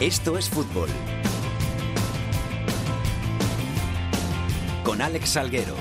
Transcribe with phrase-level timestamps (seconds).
[0.00, 0.88] Esto es fútbol.
[4.82, 5.74] Con Alex Salguero.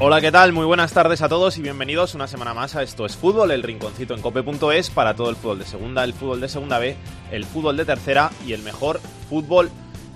[0.00, 0.52] Hola, ¿qué tal?
[0.52, 3.62] Muy buenas tardes a todos y bienvenidos una semana más a Esto es Fútbol, el
[3.62, 6.94] rinconcito en cope.es para todo el fútbol de segunda, el fútbol de segunda B,
[7.32, 9.70] el fútbol de tercera y el mejor fútbol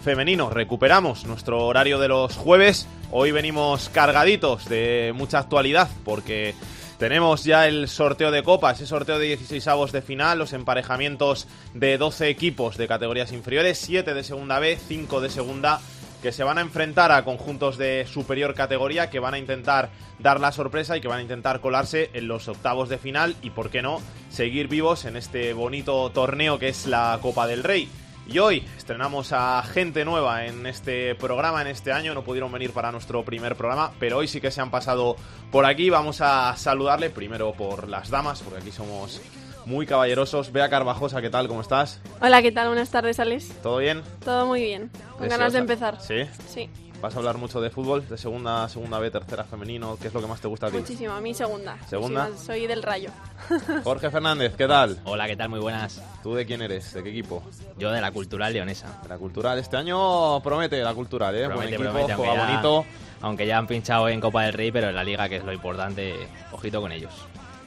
[0.04, 0.50] femenino.
[0.50, 2.86] Recuperamos nuestro horario de los jueves.
[3.10, 6.54] Hoy venimos cargaditos de mucha actualidad porque
[7.02, 11.48] tenemos ya el sorteo de Copa, ese sorteo de 16 avos de final, los emparejamientos
[11.74, 15.80] de 12 equipos de categorías inferiores, 7 de segunda B, 5 de segunda
[16.22, 20.38] que se van a enfrentar a conjuntos de superior categoría que van a intentar dar
[20.38, 23.70] la sorpresa y que van a intentar colarse en los octavos de final y, por
[23.70, 27.88] qué no, seguir vivos en este bonito torneo que es la Copa del Rey.
[28.26, 32.14] Y hoy estrenamos a gente nueva en este programa, en este año.
[32.14, 35.16] No pudieron venir para nuestro primer programa, pero hoy sí que se han pasado
[35.50, 35.90] por aquí.
[35.90, 39.20] Vamos a saludarle primero por las damas, porque aquí somos
[39.66, 40.52] muy caballerosos.
[40.52, 41.48] Bea Carvajosa, ¿qué tal?
[41.48, 42.00] ¿Cómo estás?
[42.20, 42.68] Hola, ¿qué tal?
[42.68, 43.48] Buenas tardes, Alex.
[43.60, 44.02] ¿Todo bien?
[44.24, 44.90] Todo muy bien.
[45.18, 46.00] Con ganas de empezar.
[46.00, 46.24] ¿Sí?
[46.46, 46.70] Sí.
[47.02, 48.08] ¿Vas a hablar mucho de fútbol?
[48.08, 49.98] ¿De segunda, segunda B, tercera femenino?
[50.00, 50.76] ¿Qué es lo que más te gusta a ti?
[50.78, 51.76] Muchísimo, a mí segunda.
[51.88, 52.30] ¿Segunda?
[52.38, 53.10] Soy, del Rayo.
[53.84, 55.00] Jorge Fernández, ¿qué tal?
[55.04, 55.48] Hola, ¿qué tal?
[55.48, 56.00] Muy buenas.
[56.22, 56.94] ¿Tú de quién eres?
[56.94, 57.42] ¿De qué equipo?
[57.76, 59.00] Yo de la Cultural Leonesa.
[59.02, 59.58] De la Cultural.
[59.58, 61.46] Este año promete la Cultural, ¿eh?
[61.48, 62.84] Promete, Buen equipo, promete, juega aunque ya- bonito.
[63.20, 65.52] Aunque ya han pinchado en Copa del Rey, pero en la Liga, que es lo
[65.52, 66.14] importante,
[66.52, 67.12] ojito con ellos.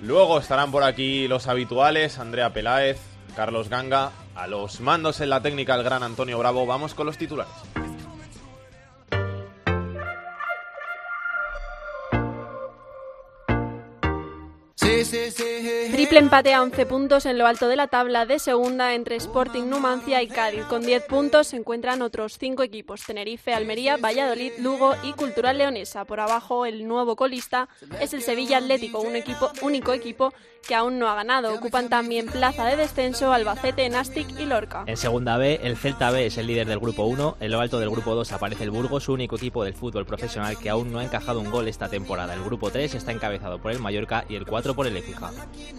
[0.01, 2.99] Luego estarán por aquí los habituales, Andrea Peláez,
[3.35, 6.65] Carlos Ganga, a los mandos en la técnica el gran Antonio Bravo.
[6.65, 7.51] Vamos con los titulares.
[14.85, 19.63] Triple empate a 11 puntos en lo alto de la tabla de segunda entre Sporting
[19.63, 20.63] Numancia y Cádiz.
[20.65, 26.05] Con 10 puntos se encuentran otros 5 equipos, Tenerife, Almería, Valladolid, Lugo y Cultural Leonesa.
[26.05, 27.67] Por abajo, el nuevo colista
[27.99, 30.33] es el Sevilla Atlético, un equipo, único equipo
[30.67, 31.53] que aún no ha ganado.
[31.53, 34.83] Ocupan también plaza de descenso Albacete, Nastic y Lorca.
[34.87, 37.37] En segunda B, el Celta B es el líder del grupo 1.
[37.39, 40.69] En lo alto del grupo 2 aparece el Burgos, único equipo del fútbol profesional que
[40.69, 42.33] aún no ha encajado un gol esta temporada.
[42.33, 45.31] El grupo 3 está encabezado por el Mallorca y el 4 por el Ecija.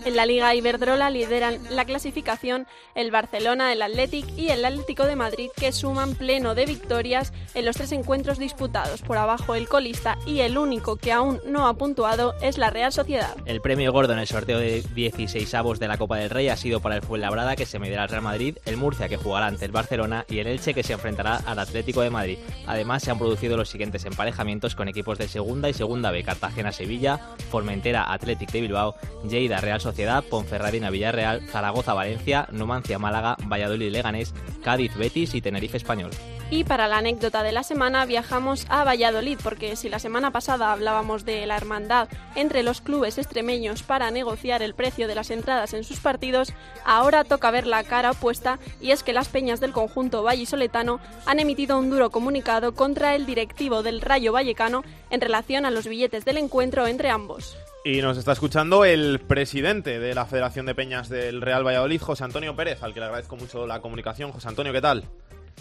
[0.04, 5.16] En la Liga Iberdrola lideran la clasificación el Barcelona, el Athletic y el Atlético de
[5.16, 9.02] Madrid que suman pleno de victorias en los tres encuentros disputados.
[9.02, 12.92] Por abajo el colista y el único que aún no ha puntuado es la Real
[12.92, 13.36] Sociedad.
[13.44, 16.56] El premio gordo en el sorteo de 16 avos de la Copa del Rey ha
[16.56, 19.64] sido para el Fuenlabrada que se medirá al Real Madrid, el Murcia que jugará ante
[19.64, 22.38] el Barcelona y el Elche que se enfrentará al Atlético de Madrid.
[22.66, 27.18] Además se han producido los siguientes emparejamientos con equipos de segunda y segunda B, Cartagena-Sevilla,
[27.50, 28.85] Formentera Athletic de Bilbao,
[29.28, 35.76] Lleida Real Sociedad, Ponferradina Villarreal, Zaragoza Valencia, Numancia Málaga, Valladolid Leganés, Cádiz Betis y Tenerife
[35.76, 36.10] Español.
[36.48, 40.70] Y para la anécdota de la semana viajamos a Valladolid, porque si la semana pasada
[40.70, 45.74] hablábamos de la hermandad entre los clubes extremeños para negociar el precio de las entradas
[45.74, 46.52] en sus partidos,
[46.84, 51.40] ahora toca ver la cara opuesta y es que las peñas del conjunto vallisoletano han
[51.40, 56.24] emitido un duro comunicado contra el directivo del Rayo Vallecano en relación a los billetes
[56.24, 57.56] del encuentro entre ambos.
[57.88, 62.24] Y nos está escuchando el presidente de la Federación de Peñas del Real Valladolid, José
[62.24, 64.32] Antonio Pérez, al que le agradezco mucho la comunicación.
[64.32, 65.04] José Antonio, ¿qué tal?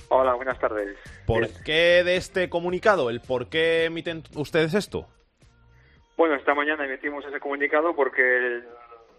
[0.10, 0.98] Hola, buenas tardes.
[1.28, 1.54] ¿Por Bien.
[1.64, 3.12] qué de este comunicado?
[3.12, 5.06] ¿El por qué emiten ustedes esto?
[6.18, 8.64] Bueno, esta mañana emitimos ese comunicado porque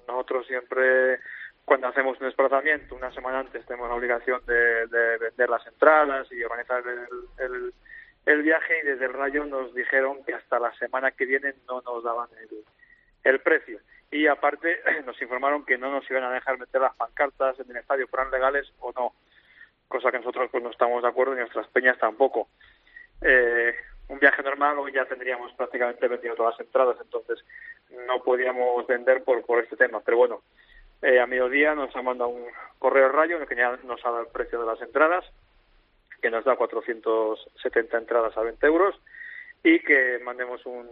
[0.09, 1.21] nosotros siempre,
[1.65, 6.27] cuando hacemos un desplazamiento, una semana antes tenemos la obligación de, de vender las entradas
[6.33, 7.73] y organizar el, el-
[8.27, 11.81] el viaje y desde el Rayo nos dijeron que hasta la semana que viene no
[11.83, 12.49] nos daban el,
[13.29, 13.81] el precio.
[14.11, 17.79] Y aparte nos informaron que no nos iban a dejar meter las pancartas en el
[17.79, 19.15] estadio, fueran legales o no,
[19.89, 22.49] cosa que nosotros pues no estamos de acuerdo y nuestras peñas tampoco.
[23.23, 23.75] Eh,
[24.09, 27.45] un viaje normal hoy ya tendríamos prácticamente vendido todas las entradas, entonces
[28.07, 30.01] no podíamos vender por, por este tema.
[30.05, 30.43] Pero bueno,
[31.03, 32.47] eh, a mediodía nos ha mandado un
[32.79, 35.25] correo rayo en el que ya nos ha dado el precio de las entradas,
[36.23, 38.95] que nos da 470 entradas a 20 euros
[39.65, 40.89] y que mandemos un,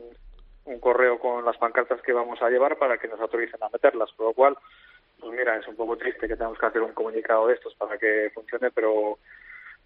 [0.64, 4.10] un correo con las pancartas que vamos a llevar para que nos autoricen a meterlas,
[4.12, 4.56] por lo cual,
[5.20, 7.98] pues mira, es un poco triste que tengamos que hacer un comunicado de estos para
[7.98, 9.18] que funcione, pero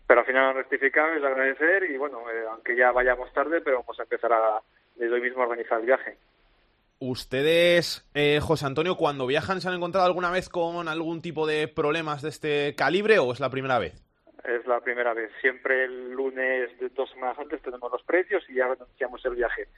[0.07, 3.61] pero al final han rectificado, es de agradecer y bueno, eh, aunque ya vayamos tarde,
[3.61, 4.63] pero vamos a empezar a,
[4.97, 6.17] desde hoy mismo a organizar el viaje.
[6.99, 11.69] ¿Ustedes, eh, José Antonio, cuando viajan se han encontrado alguna vez con algún tipo de
[11.69, 14.03] problemas de este calibre o es la primera vez?
[14.45, 15.31] Es la primera vez.
[15.43, 19.69] Siempre el lunes de dos semanas antes tenemos los precios y ya anunciamos el viaje.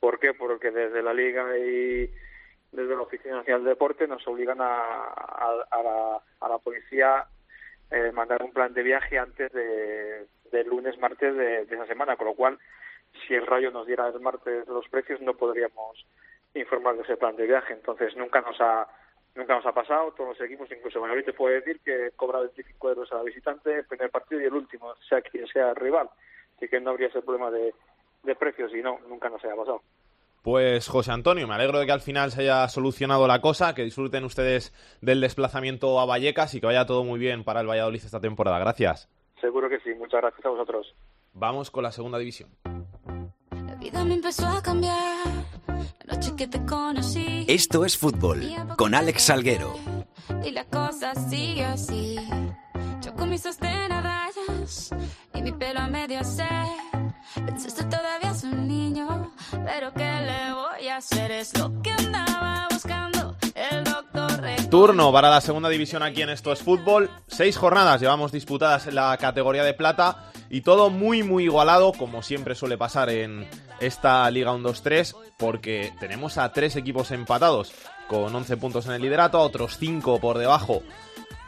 [0.00, 0.32] ¿Por qué?
[0.34, 2.10] Porque desde la Liga y
[2.72, 4.72] desde la Oficina Nacional de Deporte nos obligan a,
[5.70, 7.26] a, la, policía
[7.90, 12.28] eh, mandar un plan de viaje antes de, del lunes, martes de, esa semana, con
[12.28, 12.58] lo cual,
[13.26, 16.06] si el Rayo nos diera el martes los precios, no podríamos
[16.54, 17.74] informar de ese plan de viaje.
[17.74, 18.88] Entonces, nunca nos ha
[19.34, 22.88] nunca nos ha pasado, todos los equipos, incluso Valladolid te puede decir que cobra 25
[22.88, 26.10] euros a la visitante el primer partido y el último, sea quien sea el rival.
[26.56, 27.72] Así que no habría ese problema de,
[28.22, 29.82] de precios y no, nunca nos haya pasado.
[30.42, 33.84] Pues José Antonio, me alegro de que al final se haya solucionado la cosa, que
[33.84, 34.72] disfruten ustedes
[35.02, 38.58] del desplazamiento a Vallecas y que vaya todo muy bien para el Valladolid esta temporada.
[38.58, 39.08] Gracias.
[39.40, 40.94] Seguro que sí, muchas gracias a vosotros.
[41.34, 42.48] Vamos con la segunda división.
[43.52, 45.26] La vida me empezó a cambiar
[46.06, 47.44] la noche que te conocí.
[47.46, 48.40] Esto es fútbol
[48.76, 49.74] con Alex Salguero.
[50.42, 52.16] Y la cosa sigue así.
[53.02, 54.90] Yo con mis sostén a rayas
[55.34, 56.48] y mi pelo a medio se.
[57.34, 61.30] Pensaste todavía es un niño, pero ¿qué le voy a hacer?
[61.30, 64.30] Es lo que andaba buscando el doctor.
[64.70, 67.10] Turno para la segunda división aquí en Esto es Fútbol.
[67.26, 72.22] Seis jornadas llevamos disputadas en la categoría de plata y todo muy muy igualado, como
[72.22, 73.48] siempre suele pasar en
[73.80, 77.72] esta Liga 1-2-3, porque tenemos a tres equipos empatados
[78.08, 80.82] con 11 puntos en el liderato, a otros 5 por debajo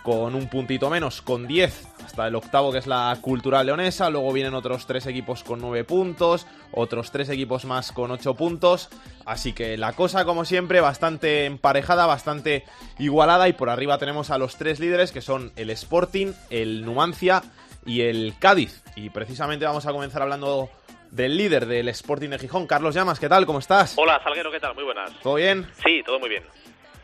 [0.03, 4.33] con un puntito menos, con 10 hasta el octavo que es la Cultural Leonesa, luego
[4.33, 8.89] vienen otros tres equipos con 9 puntos, otros tres equipos más con 8 puntos,
[9.25, 12.65] así que la cosa como siempre bastante emparejada, bastante
[12.99, 17.43] igualada y por arriba tenemos a los tres líderes que son el Sporting, el Numancia
[17.87, 20.71] y el Cádiz y precisamente vamos a comenzar hablando
[21.11, 23.47] del líder del Sporting de Gijón, Carlos Llamas, ¿qué tal?
[23.47, 23.95] ¿Cómo estás?
[23.99, 24.75] Hola, Salguero, ¿qué tal?
[24.75, 25.13] Muy buenas.
[25.21, 25.67] ¿Todo bien?
[25.85, 26.43] Sí, todo muy bien.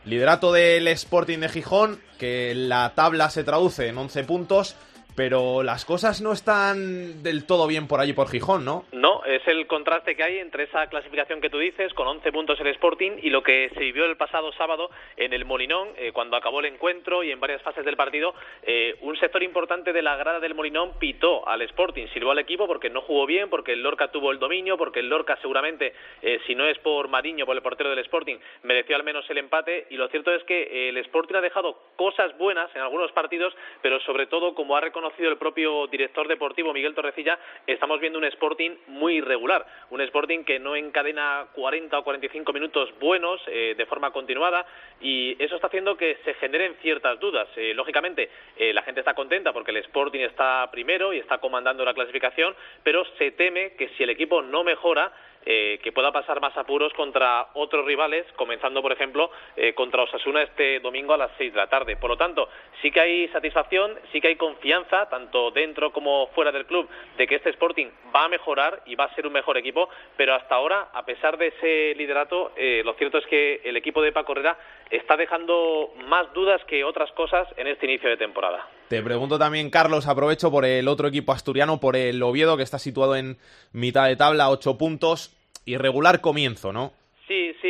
[0.09, 4.75] Liderato del Sporting de Gijón, que la tabla se traduce en 11 puntos,
[5.19, 8.85] pero las cosas no están del todo bien por allí por Gijón, ¿no?
[8.93, 12.61] No, es el contraste que hay entre esa clasificación que tú dices, con 11 puntos
[12.61, 16.37] el Sporting, y lo que se vivió el pasado sábado en el Molinón, eh, cuando
[16.37, 18.33] acabó el encuentro y en varias fases del partido,
[18.63, 22.69] eh, un sector importante de la grada del Molinón pitó al Sporting, sirvió al equipo
[22.69, 26.39] porque no jugó bien, porque el Lorca tuvo el dominio, porque el Lorca seguramente, eh,
[26.47, 29.89] si no es por Mariño, por el portero del Sporting, mereció al menos el empate,
[29.91, 33.99] y lo cierto es que el Sporting ha dejado cosas buenas en algunos partidos, pero
[34.03, 38.73] sobre todo, como ha reconocido el propio director deportivo Miguel Torrecilla, estamos viendo un Sporting
[38.89, 44.11] muy irregular, un Sporting que no encadena 40 o 45 minutos buenos eh, de forma
[44.11, 44.67] continuada
[45.01, 47.49] y eso está haciendo que se generen ciertas dudas.
[47.57, 51.85] Eh, lógicamente, eh, la gente está contenta porque el Sporting está primero y está comandando
[51.85, 55.13] la clasificación, pero se teme que si el equipo no mejora,
[55.51, 60.43] eh, que pueda pasar más apuros contra otros rivales, comenzando, por ejemplo, eh, contra Osasuna
[60.43, 61.97] este domingo a las seis de la tarde.
[61.97, 62.51] Por lo tanto,
[62.83, 66.87] sí que hay satisfacción, sí que hay confianza, tanto dentro como fuera del club,
[67.17, 70.35] de que este Sporting va a mejorar y va a ser un mejor equipo, pero
[70.35, 74.13] hasta ahora, a pesar de ese liderato, eh, lo cierto es que el equipo de
[74.13, 74.59] Paco Herrera
[74.91, 78.69] está dejando más dudas que otras cosas en este inicio de temporada.
[78.89, 82.79] Te pregunto también, Carlos, aprovecho por el otro equipo asturiano, por el Oviedo, que está
[82.79, 83.39] situado en
[83.73, 85.38] mitad de tabla, ocho puntos
[85.69, 86.93] irregular comienzo, ¿no?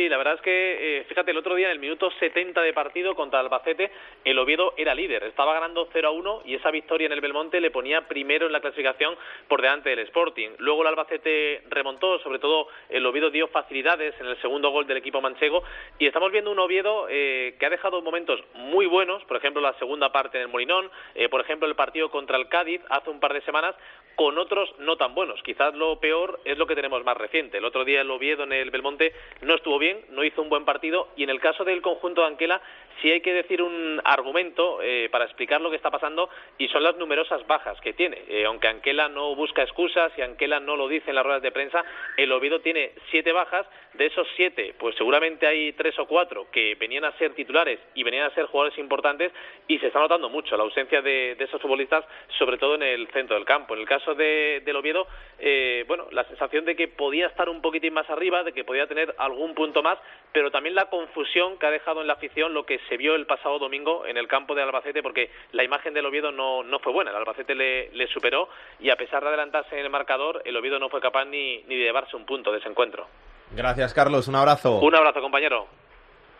[0.09, 3.13] La verdad es que, eh, fíjate, el otro día en el minuto 70 de partido
[3.13, 3.91] contra Albacete,
[4.25, 7.61] el Oviedo era líder, estaba ganando 0 a 1 y esa victoria en el Belmonte
[7.61, 9.15] le ponía primero en la clasificación
[9.47, 10.49] por delante del Sporting.
[10.57, 14.97] Luego el Albacete remontó, sobre todo el Oviedo dio facilidades en el segundo gol del
[14.97, 15.63] equipo manchego
[15.99, 19.73] y estamos viendo un Oviedo eh, que ha dejado momentos muy buenos, por ejemplo la
[19.73, 23.19] segunda parte en el Molinón, eh, por ejemplo el partido contra el Cádiz hace un
[23.19, 23.75] par de semanas,
[24.19, 25.41] con otros no tan buenos.
[25.43, 27.57] Quizás lo peor es lo que tenemos más reciente.
[27.57, 29.13] El otro día el Oviedo en el Belmonte
[29.43, 32.27] no estuvo bien, no hizo un buen partido y en el caso del conjunto de
[32.27, 32.61] Anquela
[33.01, 36.83] sí hay que decir un argumento eh, para explicar lo que está pasando y son
[36.83, 38.21] las numerosas bajas que tiene.
[38.27, 41.51] Eh, aunque Anquela no busca excusas y Anquela no lo dice en las ruedas de
[41.51, 41.83] prensa,
[42.17, 43.65] el Oviedo tiene siete bajas.
[43.93, 48.03] De esos siete, pues seguramente hay tres o cuatro que venían a ser titulares y
[48.03, 49.31] venían a ser jugadores importantes
[49.67, 52.05] y se está notando mucho la ausencia de, esos futbolistas,
[52.37, 53.73] sobre todo en el centro del campo.
[53.73, 55.07] En el caso de, del Oviedo,
[55.39, 58.85] eh, bueno, la sensación de que podía estar un poquitín más arriba, de que podía
[58.85, 59.88] tener algún punto más,
[60.31, 63.25] pero también la confusión que ha dejado en la afición lo que se vio el
[63.25, 66.93] pasado domingo en el campo de Albacete, porque la imagen del Oviedo no, no fue
[66.93, 67.11] buena.
[67.11, 70.79] El Albacete le, le superó y a pesar de adelantarse en el marcador, el Oviedo
[70.79, 73.07] no fue capaz ni, ni de llevarse un punto de ese encuentro.
[73.51, 74.27] Gracias, Carlos.
[74.27, 74.79] Un abrazo.
[74.79, 75.67] Un abrazo, compañero.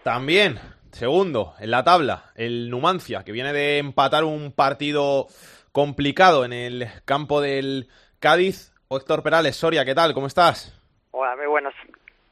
[0.03, 0.59] También,
[0.91, 5.27] segundo, en la tabla, el Numancia, que viene de empatar un partido
[5.71, 7.87] complicado en el campo del
[8.19, 8.73] Cádiz.
[8.91, 10.13] Héctor Perales, Soria, ¿qué tal?
[10.13, 10.75] ¿Cómo estás?
[11.11, 11.73] Hola, muy buenas.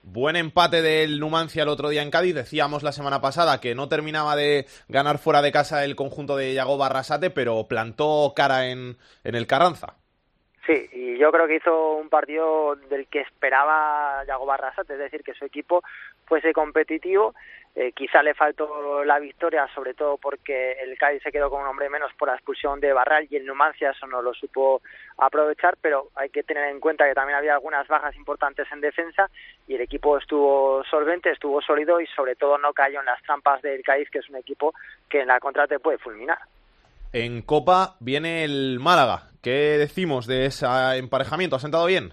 [0.10, 2.34] Buen empate del Numancia el otro día en Cádiz.
[2.34, 6.54] Decíamos la semana pasada que no terminaba de ganar fuera de casa el conjunto de
[6.54, 9.98] Yago Barrasate, pero plantó cara en, en el Carranza.
[10.68, 15.24] Sí, y yo creo que hizo un partido del que esperaba Yago Barrasate, es decir,
[15.24, 15.82] que su equipo
[16.26, 17.34] fuese competitivo.
[17.74, 21.68] Eh, quizá le faltó la victoria, sobre todo porque el Cádiz se quedó con un
[21.68, 24.82] hombre menos por la expulsión de Barral y el Numancia eso no lo supo
[25.18, 29.30] aprovechar, pero hay que tener en cuenta que también había algunas bajas importantes en defensa
[29.68, 33.62] y el equipo estuvo solvente, estuvo sólido y sobre todo no cayó en las trampas
[33.62, 34.74] del Cádiz, que es un equipo
[35.08, 36.40] que en la contra te puede fulminar.
[37.14, 39.32] En Copa viene el Málaga.
[39.42, 41.56] ¿Qué decimos de ese emparejamiento?
[41.56, 42.12] ¿Ha sentado bien?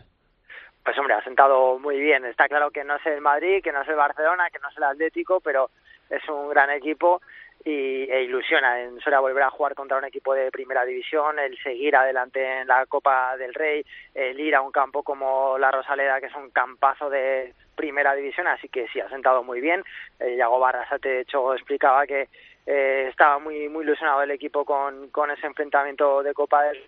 [0.84, 2.24] Pues hombre, ha sentado muy bien.
[2.24, 4.76] Está claro que no es el Madrid, que no es el Barcelona, que no es
[4.76, 5.70] el Atlético, pero
[6.10, 7.20] es un gran equipo
[7.64, 11.96] y, e ilusiona en volver a jugar contra un equipo de primera división, el seguir
[11.96, 13.84] adelante en la Copa del Rey,
[14.14, 18.46] el ir a un campo como la Rosaleda, que es un campazo de primera división,
[18.46, 19.82] así que sí, ha sentado muy bien.
[20.20, 22.28] Eh, Yago Barrasate, de hecho, explicaba que
[22.66, 26.78] eh, estaba muy muy ilusionado el equipo con, con ese enfrentamiento de Copa del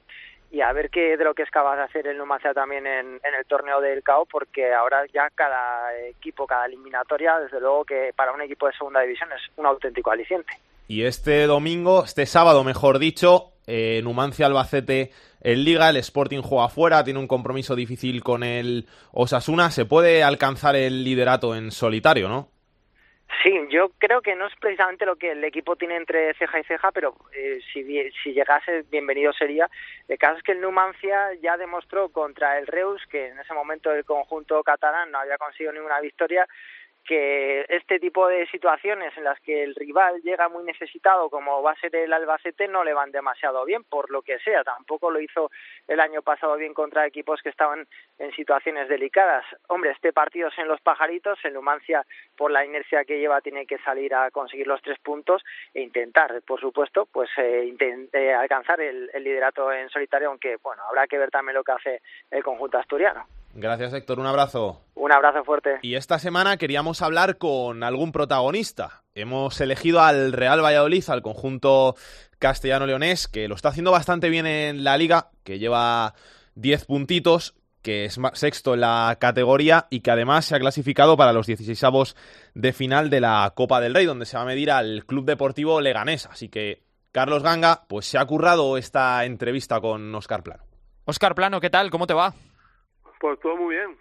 [0.51, 3.21] y a ver qué de lo que es capaz de hacer el Numancia también en,
[3.23, 8.13] en, el torneo del CAO, porque ahora ya cada equipo, cada eliminatoria, desde luego que
[8.15, 10.53] para un equipo de segunda división es un auténtico aliciente.
[10.89, 16.69] Y este domingo, este sábado mejor dicho, eh, Numancia Albacete en Liga, el Sporting juega
[16.69, 22.29] fuera, tiene un compromiso difícil con el Osasuna, se puede alcanzar el liderato en solitario,
[22.29, 22.49] ¿no?
[23.43, 26.65] Sí, yo creo que no es precisamente lo que el equipo tiene entre ceja y
[26.65, 27.85] ceja, pero eh, si,
[28.23, 29.69] si llegase, bienvenido sería.
[30.09, 33.93] El caso es que el Numancia ya demostró contra el Reus que en ese momento
[33.93, 36.47] el conjunto catalán no había conseguido ninguna victoria
[37.07, 41.73] que este tipo de situaciones en las que el rival llega muy necesitado, como va
[41.73, 44.65] a ser el Albacete, no le van demasiado bien, por lo que sea.
[44.65, 45.51] Tampoco lo hizo
[45.87, 47.87] el año pasado bien contra equipos que estaban
[48.19, 49.45] en situaciones delicadas.
[49.69, 52.05] Hombre, este partido es en los pajaritos, el Numancia,
[52.37, 56.43] por la inercia que lleva, tiene que salir a conseguir los tres puntos e intentar,
[56.43, 57.73] por supuesto, pues eh,
[58.13, 61.73] eh alcanzar el, el liderato en solitario, aunque, bueno, habrá que ver también lo que
[61.73, 63.27] hace el conjunto asturiano.
[63.57, 64.21] Gracias, Héctor.
[64.21, 64.83] Un abrazo.
[64.95, 65.79] Un abrazo fuerte.
[65.83, 69.03] Y esta semana queríamos hablar con algún protagonista.
[69.15, 71.97] Hemos elegido al Real Valladolid, al conjunto
[72.39, 76.15] castellano-leonés, que lo está haciendo bastante bien en la liga, que lleva
[76.55, 81.33] 10 puntitos, que es sexto en la categoría y que además se ha clasificado para
[81.33, 82.15] los 16avos
[82.55, 85.81] de final de la Copa del Rey, donde se va a medir al Club Deportivo
[85.81, 86.27] Leganés.
[86.27, 90.65] Así que Carlos Ganga, pues se ha currado esta entrevista con Oscar Plano.
[91.07, 91.91] Oscar Plano, ¿qué tal?
[91.91, 92.35] ¿Cómo te va?
[93.21, 93.97] Pues todo muy bien.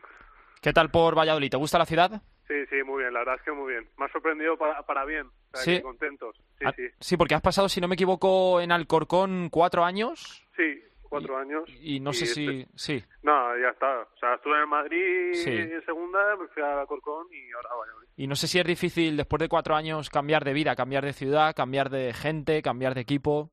[0.61, 1.49] ¿Qué tal por Valladolid?
[1.49, 2.21] ¿Te gusta la ciudad?
[2.47, 3.87] Sí, sí, muy bien, la verdad es que muy bien.
[3.97, 5.81] Me ha sorprendido para, para bien, sí.
[5.81, 6.35] contentos.
[6.59, 6.83] Sí, ah, sí.
[6.99, 10.45] sí, porque has pasado, si no me equivoco, en Alcorcón cuatro años.
[10.55, 11.63] Sí, cuatro años.
[11.81, 12.61] Y no sé si...
[12.61, 13.03] este- Sí.
[13.23, 14.01] No, ya está.
[14.01, 18.07] O sea, estuve en Madrid en segunda, me fui a Alcorcón y ahora a Valladolid.
[18.17, 21.13] Y no sé si es difícil, después de cuatro años, cambiar de vida, cambiar de
[21.13, 23.49] ciudad, cambiar de gente, cambiar de equipo.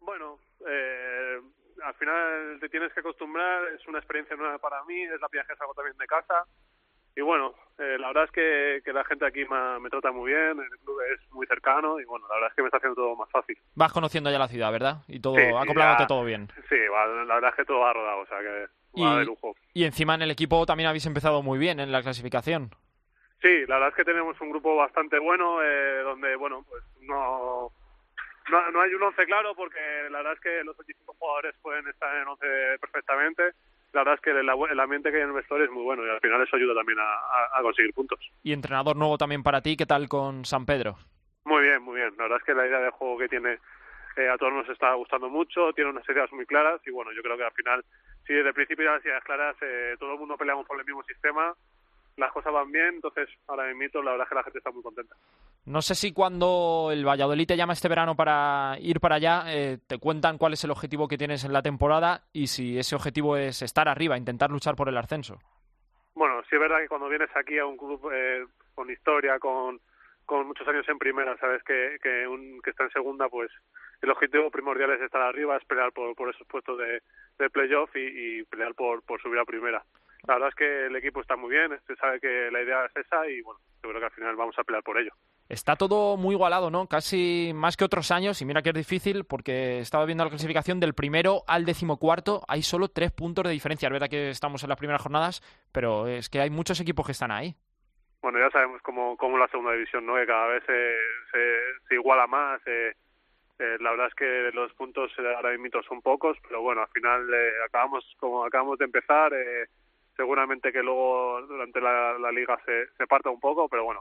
[0.00, 0.38] Bueno,
[0.68, 0.97] eh,
[1.88, 5.46] al final te tienes que acostumbrar, es una experiencia nueva para mí, es la primera
[5.46, 6.44] vez que salgo también de casa.
[7.16, 10.30] Y bueno, eh, la verdad es que, que la gente aquí me, me, trata muy
[10.30, 12.94] bien, el club es muy cercano y bueno, la verdad es que me está haciendo
[12.94, 13.58] todo más fácil.
[13.74, 14.98] Vas conociendo ya la ciudad, ¿verdad?
[15.08, 16.48] Y todo, Sí, acoplándote ya- todo bien.
[16.68, 16.76] Sí,
[17.26, 18.68] la verdad es que todo va rodado, o sea que
[19.02, 19.54] va de lujo.
[19.74, 22.70] y encima en el equipo también habéis empezado muy bien en la clasificación.
[23.40, 27.72] Sí, la verdad es que tenemos un grupo bastante bueno, eh, donde, bueno, pues no,
[28.50, 31.86] no, no hay un once claro, porque la verdad es que los 25 jugadores pueden
[31.88, 32.46] estar en once
[32.80, 33.42] perfectamente.
[33.92, 36.06] La verdad es que el, el ambiente que hay en el vestuario es muy bueno
[36.06, 38.18] y al final eso ayuda también a, conseguir puntos.
[38.42, 40.98] Y entrenador nuevo también para ti, ¿qué tal con San Pedro?
[41.44, 42.14] Muy bien, muy bien.
[42.16, 43.58] La verdad es que la idea de juego que tiene
[44.16, 47.22] eh, a todos nos está gustando mucho, tiene unas ideas muy claras y bueno, yo
[47.22, 47.84] creo que al final,
[48.26, 50.84] si desde el principio ya las ideas claras, eh, todo el mundo peleamos por el
[50.84, 51.54] mismo sistema,
[52.16, 54.82] las cosas van bien, entonces ahora mismo la verdad es que la gente está muy
[54.82, 55.14] contenta.
[55.68, 59.76] No sé si cuando el Valladolid te llama este verano para ir para allá, eh,
[59.86, 63.36] te cuentan cuál es el objetivo que tienes en la temporada y si ese objetivo
[63.36, 65.38] es estar arriba, intentar luchar por el ascenso.
[66.14, 69.78] Bueno, sí es verdad que cuando vienes aquí a un club eh, con historia, con,
[70.24, 73.50] con muchos años en primera, sabes que, que un que está en segunda, pues
[74.00, 77.02] el objetivo primordial es estar arriba, es pelear por, por esos puestos de,
[77.38, 79.84] de playoff y, y pelear por, por subir a primera.
[80.26, 82.96] La verdad es que el equipo está muy bien, se sabe que la idea es
[82.96, 85.12] esa y bueno, yo creo que al final vamos a pelear por ello.
[85.48, 86.88] Está todo muy igualado, ¿no?
[86.88, 90.78] Casi más que otros años, y mira que es difícil, porque estaba viendo la clasificación
[90.80, 93.86] del primero al decimocuarto, hay solo tres puntos de diferencia.
[93.86, 95.40] Es verdad que estamos en las primeras jornadas,
[95.72, 97.54] pero es que hay muchos equipos que están ahí.
[98.20, 100.16] Bueno, ya sabemos cómo, cómo la segunda división, ¿no?
[100.16, 100.96] Que cada vez se,
[101.32, 102.60] se, se iguala más.
[102.66, 102.92] Eh,
[103.58, 106.88] eh, la verdad es que los puntos eh, ahora mismo son pocos, pero bueno, al
[106.88, 109.32] final eh, acabamos como acabamos de empezar.
[109.32, 109.66] Eh,
[110.18, 114.00] seguramente que luego durante la, la liga se, se parta un poco, pero bueno,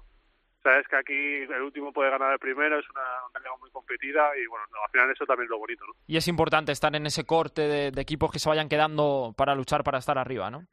[0.64, 4.48] sabes que aquí el último puede ganar el primero, es una, liga muy competida y
[4.48, 5.94] bueno, al final eso también es lo bonito, ¿no?
[6.08, 9.84] Y es importante estar en ese corte de, equipos que se vayan quedando para luchar
[9.84, 10.66] para estar arriba, ¿no?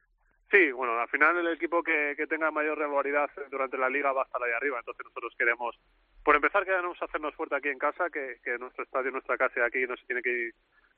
[0.50, 4.22] Sí, bueno, al final el equipo que, que tenga mayor regularidad durante la liga va
[4.22, 5.76] a estar ahí arriba, entonces nosotros queremos,
[6.24, 9.84] por empezar, queremos hacernos fuerte aquí en casa, que, que nuestro estadio, nuestra casa aquí
[9.86, 10.54] no se tiene que ir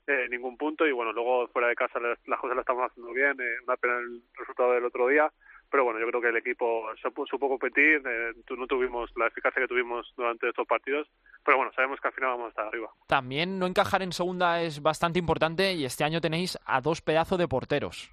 [0.06, 3.36] eh, ningún punto y bueno, luego fuera de casa las cosas las estamos haciendo bien,
[3.40, 5.32] eh, una pena el resultado del otro día,
[5.70, 9.62] pero bueno, yo creo que el equipo supo, supo competir, eh, no tuvimos la eficacia
[9.62, 11.08] que tuvimos durante estos partidos,
[11.44, 12.88] pero bueno, sabemos que al final vamos a estar arriba.
[13.08, 17.38] También no encajar en segunda es bastante importante y este año tenéis a dos pedazos
[17.38, 18.12] de porteros.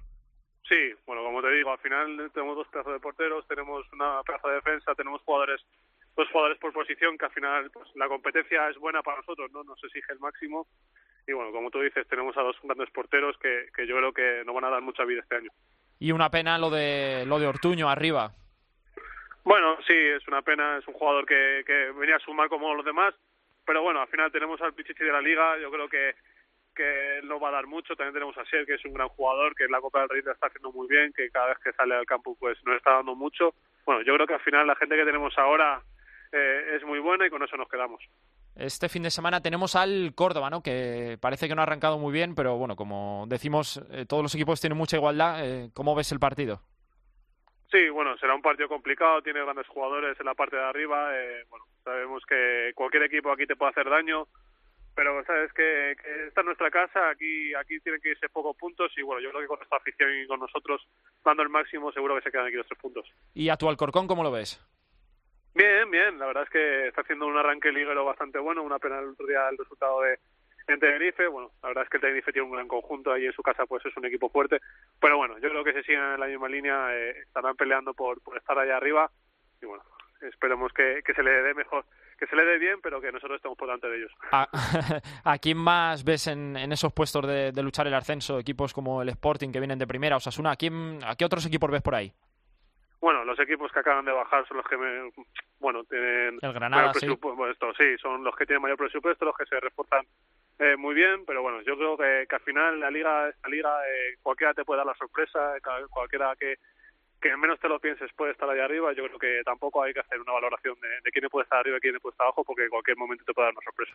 [0.68, 4.48] Sí, bueno, como te digo, al final tenemos dos pedazos de porteros, tenemos una pedazo
[4.48, 5.60] de defensa, tenemos jugadores
[6.16, 9.64] dos jugadores por posición que al final pues, la competencia es buena para nosotros, no
[9.64, 10.66] nos exige el máximo.
[11.26, 14.42] Y bueno, como tú dices, tenemos a dos grandes porteros que, que yo creo que
[14.44, 15.50] no van a dar mucha vida este año.
[15.98, 18.32] Y una pena lo de lo de Ortuño arriba.
[19.44, 22.84] Bueno, sí, es una pena, es un jugador que, que venía a sumar como los
[22.84, 23.14] demás,
[23.66, 26.14] pero bueno, al final tenemos al Pichichi de la Liga, yo creo que
[26.74, 29.54] que no va a dar mucho, también tenemos a Ser, que es un gran jugador,
[29.54, 31.94] que en la Copa del Rey está haciendo muy bien, que cada vez que sale
[31.94, 33.54] al campo pues nos está dando mucho.
[33.86, 35.80] Bueno, yo creo que al final la gente que tenemos ahora
[36.34, 38.02] eh, es muy buena y con eso nos quedamos.
[38.56, 40.62] Este fin de semana tenemos al Córdoba, ¿no?
[40.62, 44.34] Que parece que no ha arrancado muy bien, pero bueno, como decimos, eh, todos los
[44.34, 45.44] equipos tienen mucha igualdad.
[45.44, 46.60] Eh, ¿Cómo ves el partido?
[47.72, 51.10] Sí, bueno, será un partido complicado, tiene grandes jugadores en la parte de arriba.
[51.18, 54.28] Eh, bueno, sabemos que cualquier equipo aquí te puede hacer daño,
[54.94, 58.92] pero sabes que, que está en nuestra casa, aquí aquí tienen que irse pocos puntos
[58.96, 60.80] y bueno, yo creo que con esta afición y con nosotros
[61.24, 63.12] dando el máximo seguro que se quedan aquí los tres puntos.
[63.34, 64.64] ¿Y a tu Alcorcón cómo lo ves?
[65.54, 68.98] Bien, bien, la verdad es que está haciendo un arranque liguero bastante bueno, una pena
[68.98, 70.18] el otro día el resultado de
[70.66, 73.32] en Tenerife, bueno, la verdad es que el Tenerife tiene un gran conjunto ahí en
[73.32, 74.60] su casa, pues es un equipo fuerte,
[74.98, 78.20] pero bueno, yo creo que se siguen en la misma línea, eh, estarán peleando por,
[78.22, 79.10] por estar allá arriba
[79.62, 79.84] y bueno,
[80.22, 81.84] esperemos que, que se le dé mejor,
[82.18, 84.12] que se le dé bien, pero que nosotros estemos por delante de ellos.
[84.32, 88.38] ¿A, quién más ves en, esos puestos de, de, luchar el ascenso?
[88.38, 91.70] Equipos como el Sporting que vienen de primera, Osasuna, ¿a, quién, ¿a qué otros equipos
[91.70, 92.12] ves por ahí?
[93.04, 95.12] Bueno, los equipos que acaban de bajar son los que, me,
[95.60, 97.98] bueno, tienen el Granada, presupuesto, sí.
[98.00, 100.06] son los que tienen mayor presupuesto, los que se refuerzan
[100.58, 103.78] eh, muy bien, pero bueno, yo creo que, que al final la liga, esta liga,
[103.86, 105.52] eh, cualquiera te puede dar la sorpresa,
[105.90, 106.56] cualquiera que,
[107.20, 108.94] que menos te lo pienses puede estar ahí arriba.
[108.94, 111.76] Yo creo que tampoco hay que hacer una valoración de, de quién puede estar arriba
[111.76, 113.92] y quién puede estar abajo, porque en cualquier momento te puede dar una sorpresa.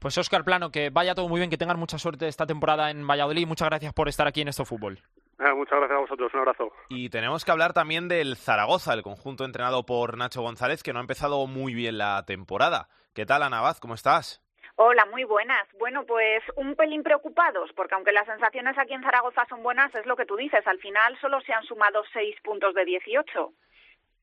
[0.00, 3.06] Pues Oscar Plano, que vaya todo muy bien, que tengan mucha suerte esta temporada en
[3.06, 3.46] Valladolid.
[3.46, 4.98] Muchas gracias por estar aquí en Esto Fútbol.
[5.38, 6.72] Eh, muchas gracias a vosotros, un abrazo.
[6.88, 10.98] Y tenemos que hablar también del Zaragoza, el conjunto entrenado por Nacho González, que no
[10.98, 12.88] ha empezado muy bien la temporada.
[13.14, 13.78] ¿Qué tal, Anabaz?
[13.80, 14.42] ¿Cómo estás?
[14.76, 15.66] Hola, muy buenas.
[15.78, 20.04] Bueno, pues un pelín preocupados, porque aunque las sensaciones aquí en Zaragoza son buenas, es
[20.04, 23.52] lo que tú dices, al final solo se han sumado seis puntos de 18.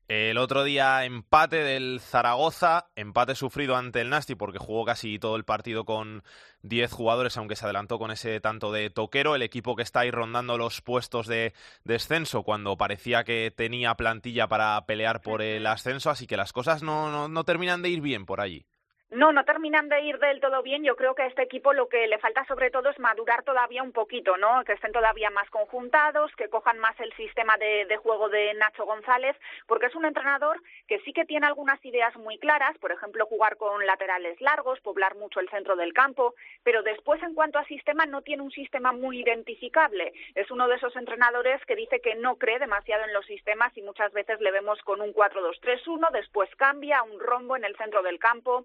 [0.06, 5.36] El otro día empate del Zaragoza, empate sufrido ante el Nasti porque jugó casi todo
[5.36, 6.22] el partido con
[6.60, 10.10] 10 jugadores, aunque se adelantó con ese tanto de toquero, el equipo que está ahí
[10.10, 16.10] rondando los puestos de descenso cuando parecía que tenía plantilla para pelear por el ascenso,
[16.10, 18.66] así que las cosas no, no, no terminan de ir bien por allí.
[19.14, 20.82] No, no terminan de ir del todo bien.
[20.82, 23.80] Yo creo que a este equipo lo que le falta sobre todo es madurar todavía
[23.80, 24.64] un poquito, ¿no?
[24.64, 28.84] Que estén todavía más conjuntados, que cojan más el sistema de, de, juego de Nacho
[28.84, 29.36] González,
[29.68, 33.56] porque es un entrenador que sí que tiene algunas ideas muy claras, por ejemplo, jugar
[33.56, 38.06] con laterales largos, poblar mucho el centro del campo, pero después en cuanto a sistema
[38.06, 40.12] no tiene un sistema muy identificable.
[40.34, 43.82] Es uno de esos entrenadores que dice que no cree demasiado en los sistemas y
[43.82, 48.02] muchas veces le vemos con un 4-2-3-1, después cambia a un rombo en el centro
[48.02, 48.64] del campo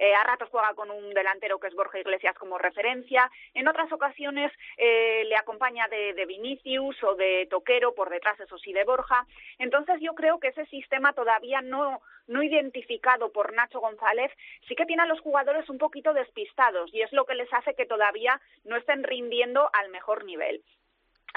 [0.00, 3.30] eh, a ratos juega con un delantero que es Borja Iglesias como referencia.
[3.52, 8.56] En otras ocasiones eh, le acompaña de, de, Vinicius o de Toquero por detrás, eso
[8.56, 9.26] sí, de Borja.
[9.58, 14.32] Entonces yo creo que ese sistema todavía no, no identificado por Nacho González
[14.66, 17.74] sí que tiene a los jugadores un poquito despistados y es lo que les hace
[17.74, 20.62] que todavía no estén rindiendo al mejor nivel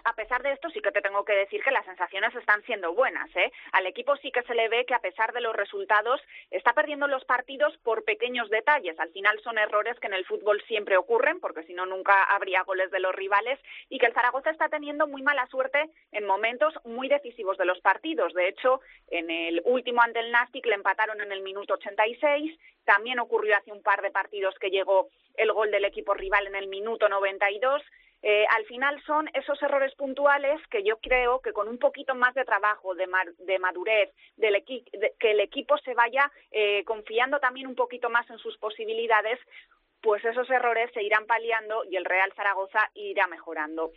[0.06, 2.94] a pesar de esto, sí que te tengo que decir que las sensaciones están siendo
[2.94, 3.30] buenas.
[3.36, 3.52] ¿eh?
[3.72, 7.08] Al equipo sí que se le ve que, a pesar de los resultados, está perdiendo
[7.08, 9.00] los partidos por pequeños detalles.
[9.00, 12.64] Al final son errores que en el fútbol siempre ocurren, porque si no, nunca habría
[12.64, 13.60] goles de los rivales.
[13.90, 17.80] Y que el Zaragoza está teniendo muy mala suerte en momentos muy decisivos de los
[17.80, 18.34] partidos.
[18.34, 22.60] De hecho, en el último ante el Nastic le empataron en el minuto 86.
[22.84, 26.56] También ocurrió hace un par de partidos que llegó el gol del equipo rival en
[26.56, 27.82] el minuto 92
[28.26, 32.34] eh, al final son esos errores puntuales que yo creo que con un poquito más
[32.34, 33.06] de trabajo, de,
[33.40, 38.38] de madurez, del que el equipo se vaya eh, confiando también un poquito más en
[38.38, 39.40] sus posibilidades,
[40.02, 43.92] pues esos errores se irán paliando y el Real Zaragoza irá mejorando.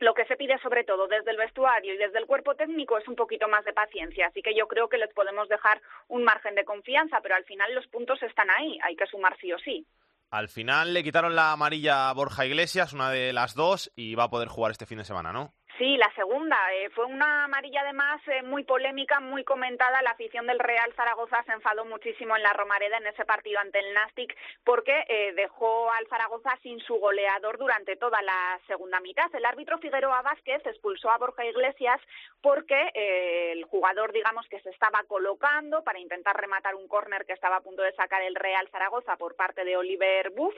[0.00, 3.06] lo que se pide sobre todo desde el vestuario y desde el cuerpo técnico es
[3.06, 6.56] un poquito más de paciencia, así que yo creo que les podemos dejar un margen
[6.56, 9.86] de confianza, pero al final los puntos están ahí, hay que sumar sí o sí.
[10.32, 14.24] Al final le quitaron la amarilla a Borja Iglesias, una de las dos, y va
[14.24, 15.54] a poder jugar este fin de semana, ¿no?
[15.78, 16.56] Sí, la segunda.
[16.74, 20.02] Eh, fue una amarilla además eh, muy polémica, muy comentada.
[20.02, 23.78] La afición del Real Zaragoza se enfadó muchísimo en la Romareda en ese partido ante
[23.78, 29.34] el Nastic porque eh, dejó al Zaragoza sin su goleador durante toda la segunda mitad.
[29.34, 32.00] El árbitro Figueroa Vázquez expulsó a Borja Iglesias
[32.42, 37.56] porque el jugador, digamos, que se estaba colocando para intentar rematar un córner que estaba
[37.56, 40.54] a punto de sacar el Real Zaragoza por parte de Oliver Buff,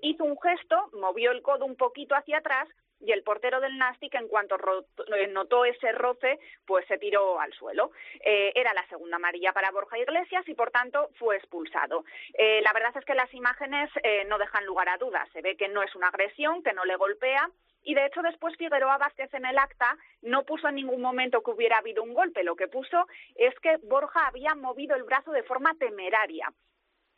[0.00, 2.68] hizo un gesto, movió el codo un poquito hacia atrás
[3.02, 7.52] y el portero del Nastic, en cuanto eh, notó ese roce, pues se tiró al
[7.52, 7.90] suelo.
[8.20, 12.04] Eh, era la segunda amarilla para Borja Iglesias y, por tanto, fue expulsado.
[12.34, 13.90] Eh, la verdad es que las imágenes
[14.28, 15.28] no dejan lugar a dudas.
[15.32, 17.50] Se ve que no es una agresión, que no le golpea.
[17.84, 21.50] Y de hecho después Figueroa Vázquez en el acta no puso en ningún momento que
[21.50, 22.44] hubiera habido un golpe.
[22.44, 26.52] Lo que puso es que Borja había movido el brazo de forma temeraria.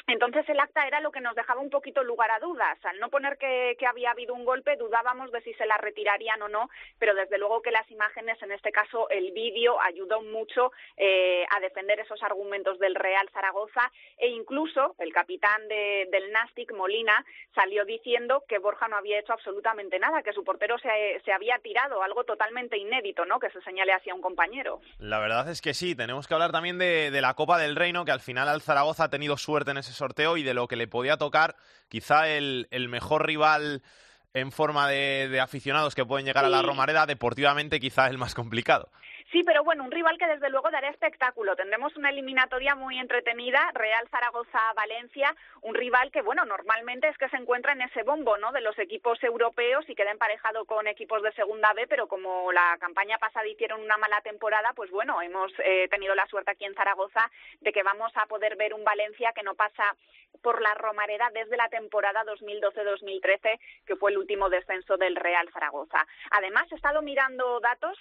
[0.07, 2.79] Entonces el acta era lo que nos dejaba un poquito lugar a dudas.
[2.85, 6.49] Al no poner que, había habido un golpe, dudábamos de si se la retirarían o
[6.49, 11.47] no, pero desde luego que las imágenes, en este caso el vídeo, ayudó mucho eh,
[11.51, 17.85] a defender esos argumentos del Real Zaragoza e incluso el capitán del Nastic, Molina, salió
[17.85, 22.25] diciendo que Borja no había hecho absolutamente nada, que su portero se, había tirado, algo
[22.25, 23.38] totalmente inédito, ¿no?
[23.38, 24.81] Que se señale hacia un compañero.
[24.99, 28.05] La verdad es que sí, tenemos que hablar también de, de la Copa del Reino,
[28.05, 30.77] que al final al Zaragoza ha tenido suerte en ese sorteo y de lo que
[30.77, 31.57] le podía tocar
[31.89, 33.83] quizá el, el mejor rival
[34.35, 38.35] en forma de, de, aficionados que pueden llegar a la Romareda, deportivamente quizá el más
[38.35, 38.91] complicado.
[39.35, 41.57] Sí, pero bueno, un rival que desde luego dará espectáculo.
[41.57, 47.38] Tendremos una eliminatoria muy entretenida, Real Zaragoza-Valencia, un rival que, bueno, normalmente es que se
[47.38, 51.33] encuentra en ese bombo, ¿no?, de los equipos europeos y queda emparejado con equipos de
[51.33, 55.88] Segunda B, pero como la campaña pasada hicieron una mala temporada, pues bueno, hemos eh,
[55.90, 57.29] tenido la suerte aquí en Zaragoza
[57.61, 59.97] de que vamos a poder ver un Valencia que no pasa
[60.42, 66.07] por la Romareda desde la temporada 2012-2013, que fue el último descenso del Real Zaragoza.
[66.31, 67.99] Además, he estado mirando datos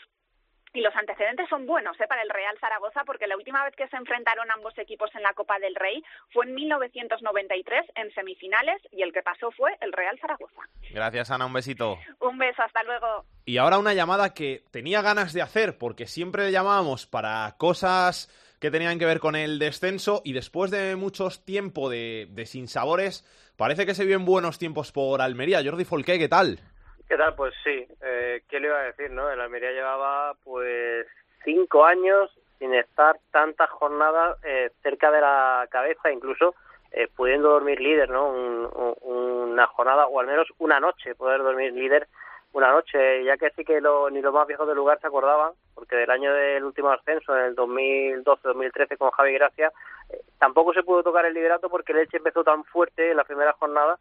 [0.73, 2.05] y los antecedentes son buenos ¿eh?
[2.07, 5.33] para el Real Zaragoza porque la última vez que se enfrentaron ambos equipos en la
[5.33, 10.17] Copa del Rey fue en 1993 en semifinales y el que pasó fue el Real
[10.19, 10.61] Zaragoza.
[10.91, 11.99] Gracias Ana, un besito.
[12.19, 13.25] Un beso, hasta luego.
[13.45, 18.29] Y ahora una llamada que tenía ganas de hacer porque siempre le llamábamos para cosas
[18.59, 23.25] que tenían que ver con el descenso y después de muchos tiempos de, de sinsabores
[23.57, 25.61] parece que se viven buenos tiempos por Almería.
[25.63, 26.59] Jordi Folqué, ¿qué tal?
[27.07, 27.35] ¿Qué tal?
[27.35, 29.29] Pues sí, eh, ¿qué le iba a decir, no?
[29.29, 31.05] El Almería llevaba pues
[31.43, 36.55] cinco años sin estar tantas jornadas eh, cerca de la cabeza, incluso
[36.91, 38.29] eh, pudiendo dormir líder, ¿no?
[38.29, 42.07] una jornada o al menos una noche, poder dormir líder
[42.53, 45.95] una noche, ya que sí que ni los más viejos del lugar se acordaban, porque
[45.95, 49.71] del año del último ascenso, en el 2012-2013 con Javi Gracia,
[50.09, 53.23] eh, tampoco se pudo tocar el liderato porque el Elche empezó tan fuerte en la
[53.23, 53.97] primera jornada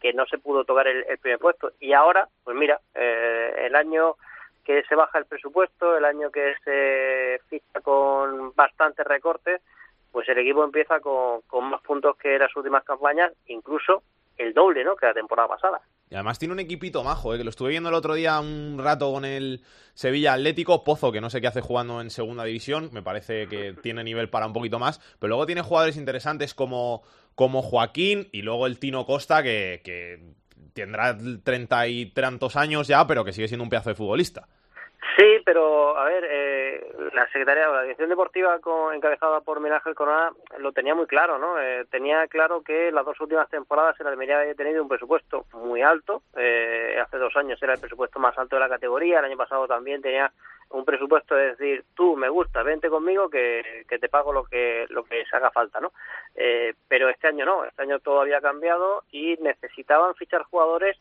[0.00, 1.72] que no se pudo tocar el, primer puesto.
[1.80, 4.16] Y ahora, pues mira, eh, el año
[4.64, 9.60] que se baja el presupuesto, el año que se ficha con bastantes recortes,
[10.10, 14.02] pues el equipo empieza con, con más puntos que las últimas campañas, incluso
[14.36, 14.96] el doble, ¿no?
[14.96, 15.80] Que la temporada pasada.
[16.10, 17.38] Y además tiene un equipito majo, ¿eh?
[17.38, 19.62] que lo estuve viendo el otro día un rato con el
[19.94, 23.72] Sevilla Atlético, Pozo, que no sé qué hace jugando en segunda división, me parece que
[23.82, 27.02] tiene nivel para un poquito más, pero luego tiene jugadores interesantes como,
[27.34, 30.20] como Joaquín y luego el Tino Costa, que,
[30.74, 34.46] tendrá treinta y tantos años ya, pero que sigue siendo un pedazo de futbolista.
[35.16, 38.58] Sí, pero a ver, eh, la Secretaría, la Dirección Deportiva
[38.94, 41.60] encabezada por Miguel Corona lo tenía muy claro, ¿no?
[41.60, 45.82] Eh, tenía claro que las dos últimas temporadas el Almería había tenido un presupuesto muy
[45.82, 46.22] alto.
[46.36, 49.18] Eh, hace dos años era el presupuesto más alto de la categoría.
[49.18, 50.32] El año pasado también tenía
[50.72, 54.86] un presupuesto de decir, tú me gusta, vente conmigo que, que te pago lo que
[54.88, 55.92] lo que se haga falta, ¿no?
[56.34, 60.98] Eh, pero este año no, este año todo había cambiado y necesitaban fichar jugadores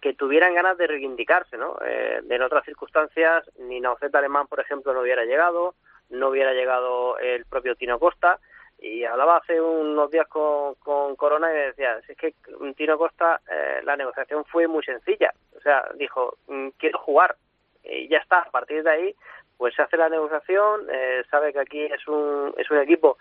[0.00, 1.78] que tuvieran ganas de reivindicarse, ¿no?
[1.84, 5.74] Eh, en otras circunstancias, ni Nauceta Alemán, por ejemplo, no hubiera llegado,
[6.10, 8.38] no hubiera llegado el propio Tino Costa,
[8.78, 12.34] y hablaba hace unos días con, con Corona y me decía, es que
[12.76, 17.36] Tino Costa, eh, la negociación fue muy sencilla, o sea, dijo, mm, quiero jugar,
[17.84, 19.14] y ya está, a partir de ahí,
[19.56, 23.18] pues se hace la negociación, eh, sabe que aquí es un, es un equipo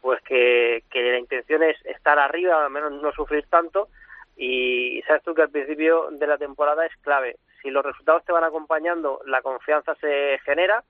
[0.00, 3.88] pues que, que la intención es estar arriba, al menos no sufrir tanto,
[4.36, 7.36] y sabes tú que al principio de la temporada es clave.
[7.60, 10.84] Si los resultados te van acompañando, la confianza se genera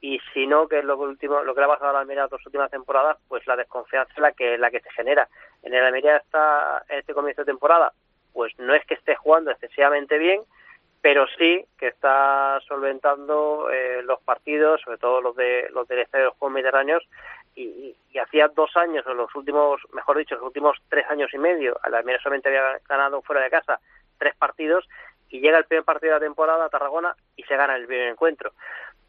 [0.00, 2.22] y si no, que es lo último, lo que le ha pasado a la Almería
[2.22, 5.28] las dos últimas temporadas, pues la desconfianza es la que la que se genera.
[5.62, 7.92] En el Almería está este comienzo de temporada,
[8.32, 10.42] pues no es que esté jugando excesivamente bien,
[11.00, 16.24] pero sí que está solventando eh, los partidos, sobre todo los de los del Estadio
[16.24, 17.08] de los Juegos Mediterráneos,
[17.54, 21.38] y, y, hacía dos años, o los últimos, mejor dicho, los últimos tres años y
[21.38, 23.80] medio, a la Almería solamente había ganado fuera de casa
[24.18, 24.88] tres partidos,
[25.30, 28.08] y llega el primer partido de la temporada a Tarragona y se gana el primer
[28.08, 28.52] encuentro.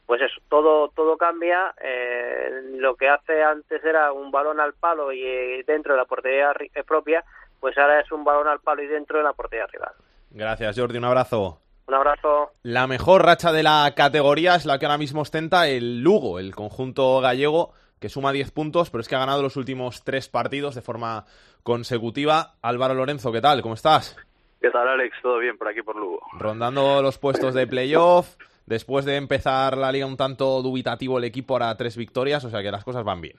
[0.05, 1.73] Pues eso, todo, todo cambia.
[1.81, 6.05] Eh, lo que hace antes era un balón al palo y eh, dentro de la
[6.05, 7.23] portería eh, propia,
[7.59, 9.93] pues ahora es un balón al palo y dentro de la portería rival.
[10.31, 10.97] Gracias, Jordi.
[10.97, 11.59] Un abrazo.
[11.89, 12.51] Un abrazo.
[12.61, 16.53] La mejor racha de la categoría es la que ahora mismo ostenta el Lugo, el
[16.53, 20.75] conjunto gallego, que suma 10 puntos, pero es que ha ganado los últimos tres partidos
[20.75, 21.25] de forma
[21.63, 22.53] consecutiva.
[22.61, 23.63] Álvaro Lorenzo, ¿qué tal?
[23.63, 24.15] ¿Cómo estás?
[24.61, 25.17] ¿Qué tal, Alex?
[25.23, 26.21] ¿Todo bien por aquí por Lugo?
[26.37, 28.35] Rondando los puestos de playoff.
[28.67, 32.61] Después de empezar la liga un tanto dubitativo el equipo ahora tres victorias, o sea
[32.61, 33.37] que las cosas van bien.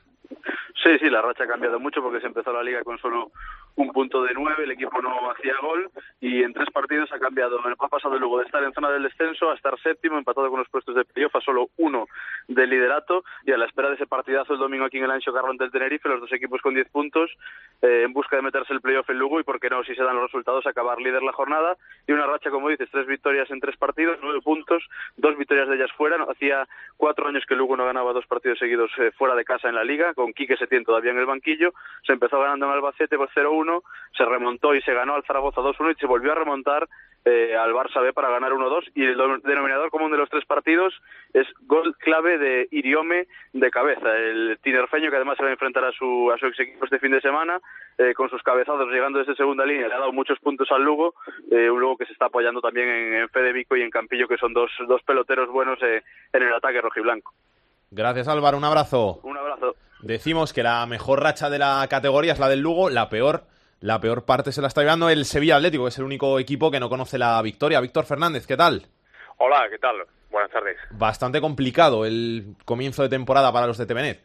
[0.82, 3.30] Sí, sí, la racha ha cambiado mucho porque se empezó la liga con solo
[3.76, 7.58] un punto de nueve, el equipo no hacía gol y en tres partidos ha cambiado,
[7.78, 10.68] ha pasado luego de estar en zona del descenso a estar séptimo, empatado con los
[10.68, 12.06] puestos de playoff a solo uno
[12.48, 13.24] del liderato.
[13.44, 15.70] Y a la espera de ese partidazo el domingo aquí en el Ancho Carrón del
[15.70, 17.30] Tenerife, los dos equipos con diez puntos
[17.82, 20.02] eh, en busca de meterse el playoff en Lugo y por qué no, si se
[20.02, 21.76] dan los resultados, acabar líder la jornada.
[22.06, 24.82] Y una racha, como dices, tres victorias en tres partidos, nueve puntos,
[25.16, 28.90] dos victorias de ellas fuera, hacía cuatro años que Lugo no ganaba dos partidos seguidos
[28.98, 31.72] eh, fuera de casa en la liga, con Quique Setién todavía en el banquillo,
[32.06, 33.69] se empezó ganando en Albacete por 0-1,
[34.16, 36.88] se remontó y se ganó al Zaragoza 2-1 y se volvió a remontar
[37.24, 40.94] eh, al Barça B para ganar 1-2 y el denominador común de los tres partidos
[41.34, 45.84] es gol clave de Iriome de cabeza, el tinerfeño que además se va a enfrentar
[45.84, 47.60] a su, a su ex equipo este fin de semana
[47.98, 51.12] eh, con sus cabezados llegando desde segunda línea, le ha dado muchos puntos al Lugo,
[51.50, 54.26] eh, un Lugo que se está apoyando también en, en Fede Vico y en Campillo
[54.26, 57.34] que son dos, dos peloteros buenos en el ataque rojiblanco.
[57.90, 59.20] Gracias Álvaro, un abrazo.
[59.24, 59.74] Un abrazo.
[60.00, 63.42] Decimos que la mejor racha de la categoría es la del Lugo, la peor
[63.80, 66.70] la peor parte se la está llevando el Sevilla Atlético, que es el único equipo
[66.70, 67.80] que no conoce la victoria.
[67.80, 68.82] Víctor Fernández, ¿qué tal?
[69.38, 70.04] Hola, ¿qué tal?
[70.30, 70.78] Buenas tardes.
[70.90, 74.20] Bastante complicado el comienzo de temporada para los de Tevenet.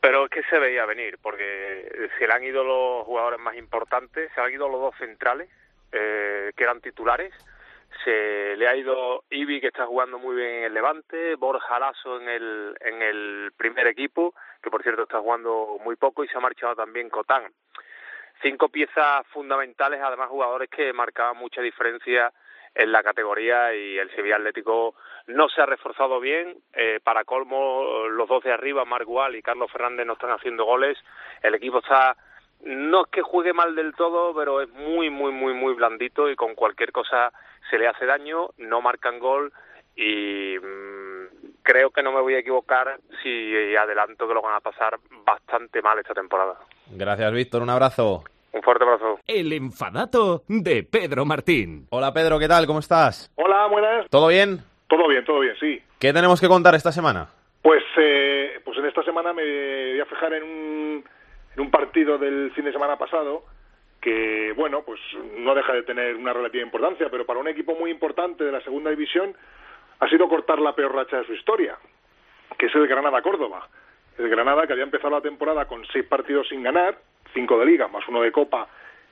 [0.00, 4.30] Pero es que se veía venir, porque se le han ido los jugadores más importantes,
[4.34, 5.48] se han ido los dos centrales,
[5.90, 7.32] eh, que eran titulares,
[8.04, 12.20] se le ha ido Ibi, que está jugando muy bien en el Levante, Borja Lasso
[12.20, 16.36] en el, en el primer equipo, que por cierto está jugando muy poco, y se
[16.36, 17.50] ha marchado también Cotán
[18.42, 22.32] cinco piezas fundamentales, además jugadores que marcaban mucha diferencia
[22.74, 24.94] en la categoría y el Sevilla Atlético
[25.26, 26.56] no se ha reforzado bien.
[26.72, 30.98] Eh, para colmo, los dos de arriba, Margual y Carlos Fernández, no están haciendo goles.
[31.42, 32.16] El equipo está,
[32.62, 36.36] no es que juegue mal del todo, pero es muy, muy, muy, muy blandito y
[36.36, 37.32] con cualquier cosa
[37.68, 39.52] se le hace daño, no marcan gol
[39.96, 40.49] y
[41.70, 45.80] creo que no me voy a equivocar si adelanto que lo van a pasar bastante
[45.80, 46.56] mal esta temporada.
[46.90, 47.62] Gracias, Víctor.
[47.62, 48.24] Un abrazo.
[48.52, 49.20] Un fuerte abrazo.
[49.26, 51.86] El enfadato de Pedro Martín.
[51.90, 52.40] Hola, Pedro.
[52.40, 52.66] ¿Qué tal?
[52.66, 53.30] ¿Cómo estás?
[53.36, 54.10] Hola, buenas.
[54.10, 54.58] ¿Todo bien?
[54.88, 55.80] Todo bien, todo bien, sí.
[56.00, 57.28] ¿Qué tenemos que contar esta semana?
[57.62, 59.44] Pues, eh, pues en esta semana me
[59.92, 61.04] voy a fijar en un,
[61.54, 63.44] en un partido del fin de semana pasado
[64.00, 64.98] que, bueno, pues
[65.36, 68.60] no deja de tener una relativa importancia, pero para un equipo muy importante de la
[68.62, 69.36] segunda división
[70.00, 71.76] ha sido cortar la peor racha de su historia,
[72.58, 73.68] que es el Granada-Córdoba.
[74.18, 76.98] El Granada que había empezado la temporada con seis partidos sin ganar,
[77.32, 78.66] cinco de liga más uno de copa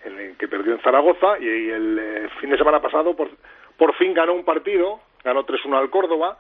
[0.05, 3.31] en el que perdió en Zaragoza y el eh, fin de semana pasado por,
[3.77, 6.39] por fin ganó un partido, ganó 3-1 al Córdoba,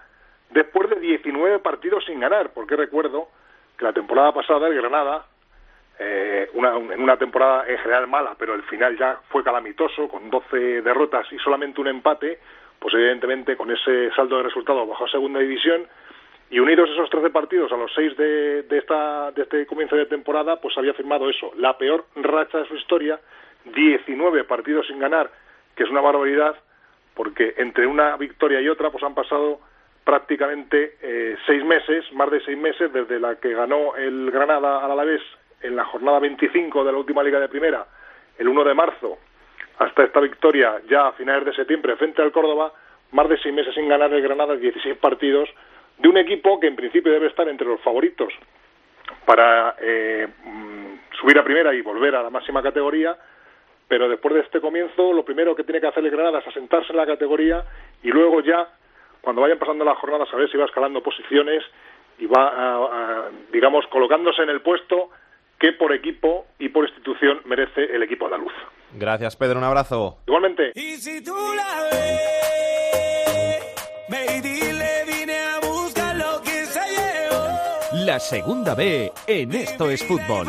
[0.50, 3.28] después de 19 partidos sin ganar, porque recuerdo
[3.76, 5.26] que la temporada pasada el Granada,
[5.98, 10.30] eh, una, en una temporada en general mala, pero el final ya fue calamitoso, con
[10.30, 12.38] 12 derrotas y solamente un empate,
[12.78, 15.86] pues evidentemente con ese saldo de resultados bajó a segunda división
[16.50, 20.06] y unidos esos 13 partidos a los 6 de, de, esta, de este comienzo de
[20.06, 23.20] temporada, pues había firmado eso, la peor racha de su historia,
[23.64, 25.30] 19 partidos sin ganar,
[25.76, 26.56] que es una barbaridad,
[27.14, 29.60] porque entre una victoria y otra pues han pasado
[30.04, 34.92] prácticamente eh, seis meses, más de seis meses, desde la que ganó el Granada al
[34.92, 35.20] Alavés
[35.60, 37.86] en la jornada 25 de la última Liga de Primera,
[38.38, 39.18] el 1 de marzo,
[39.78, 42.72] hasta esta victoria ya a finales de septiembre frente al Córdoba,
[43.12, 45.48] más de seis meses sin ganar el Granada, 16 partidos,
[45.98, 48.32] de un equipo que en principio debe estar entre los favoritos
[49.24, 50.28] para eh,
[51.20, 53.16] subir a primera y volver a la máxima categoría,
[53.86, 56.92] pero después de este comienzo lo primero que tiene que hacer el Granada es asentarse
[56.92, 57.64] en la categoría
[58.02, 58.68] y luego ya,
[59.20, 61.64] cuando vayan pasando las jornadas, a ver si va escalando posiciones
[62.18, 65.10] y va, a, a, digamos, colocándose en el puesto
[65.58, 68.52] que por equipo y por institución merece el equipo andaluz.
[68.94, 69.58] Gracias, Pedro.
[69.58, 70.18] Un abrazo.
[70.26, 70.72] Igualmente.
[70.74, 73.62] Y si tú la ves,
[74.08, 78.04] ve y dile, vine a buscar lo que se llevó.
[78.04, 80.48] La segunda B en Esto es Fútbol.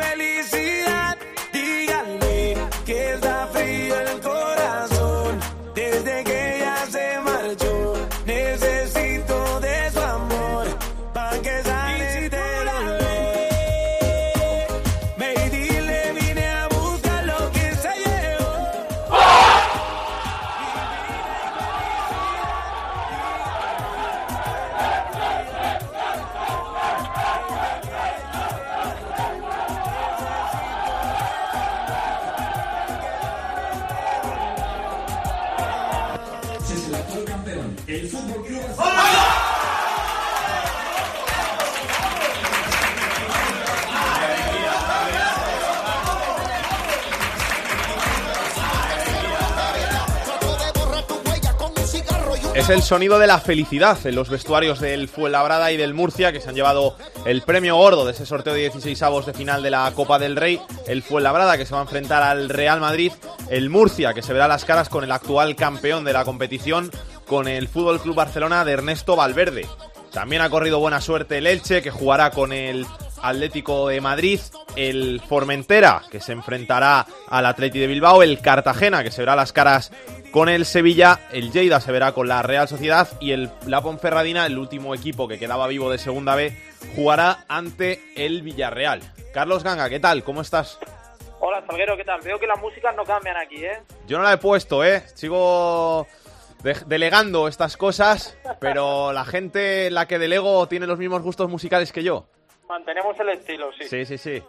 [52.70, 56.50] El sonido de la felicidad en los vestuarios del Fuenlabrada y del Murcia que se
[56.50, 59.92] han llevado el premio gordo de ese sorteo de 16 avos de final de la
[59.96, 60.62] Copa del Rey.
[60.86, 63.12] El Fuenlabrada que se va a enfrentar al Real Madrid.
[63.50, 66.92] El Murcia que se verá las caras con el actual campeón de la competición,
[67.26, 69.68] con el Fútbol Club Barcelona de Ernesto Valverde.
[70.14, 72.86] También ha corrido buena suerte el Elche que jugará con el
[73.22, 74.40] Atlético de Madrid,
[74.76, 79.54] el Formentera, que se enfrentará al Atleti de Bilbao, el Cartagena, que se verá las
[79.54, 79.92] caras
[80.32, 84.46] con el Sevilla, el Lleida se verá con la Real Sociedad y el La Ponferradina,
[84.46, 86.56] el último equipo que quedaba vivo de Segunda B,
[86.96, 89.02] jugará ante el Villarreal.
[89.34, 90.24] Carlos Ganga, ¿qué tal?
[90.24, 90.80] ¿Cómo estás?
[91.40, 92.20] Hola, Salguero, ¿qué tal?
[92.22, 93.82] Veo que las músicas no cambian aquí, ¿eh?
[94.08, 95.04] Yo no la he puesto, ¿eh?
[95.16, 96.06] Sigo
[96.64, 101.92] de- delegando estas cosas, pero la gente, la que delego, tiene los mismos gustos musicales
[101.92, 102.26] que yo.
[102.68, 103.86] Mantenemos el estilo, sí.
[103.88, 104.44] Sí, sí, sí.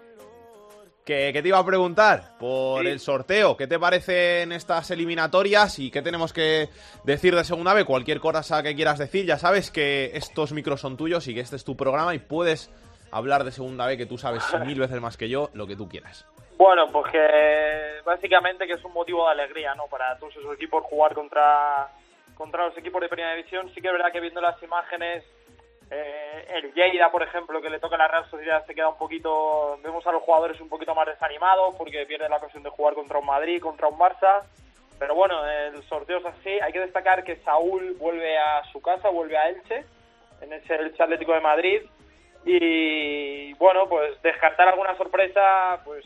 [1.10, 2.38] ¿Qué, qué te iba a preguntar?
[2.38, 2.88] Por Sí.
[2.88, 6.68] el sorteo, ¿qué te parecen estas eliminatorias y qué tenemos que
[7.02, 7.84] decir de segunda vez?
[7.84, 11.56] Cualquier cosa que quieras decir, ya sabes que estos micros son tuyos y que este
[11.56, 12.70] es tu programa y puedes
[13.10, 15.88] hablar de segunda vez, que tú sabes mil veces más que yo, lo que tú
[15.88, 16.28] quieras.
[16.56, 19.86] Bueno, pues que básicamente que es un motivo de alegría, ¿no?
[19.90, 21.88] Para todos esos equipos jugar contra,
[22.36, 23.68] contra los equipos de primera división.
[23.74, 25.24] Sí que es verdad que viendo las imágenes,
[25.90, 29.78] eh, el Lleida, por ejemplo, que le toca la Real Sociedad, se queda un poquito,
[29.82, 33.18] vemos a los jugadores un poquito más desanimados porque pierden la ocasión de jugar contra
[33.18, 34.44] un Madrid, contra un Barça.
[34.98, 36.50] Pero bueno, el sorteo es así.
[36.60, 39.84] Hay que destacar que Saúl vuelve a su casa, vuelve a Elche,
[40.42, 41.82] en ese Elche Atlético de Madrid.
[42.44, 46.04] Y bueno, pues descartar alguna sorpresa, pues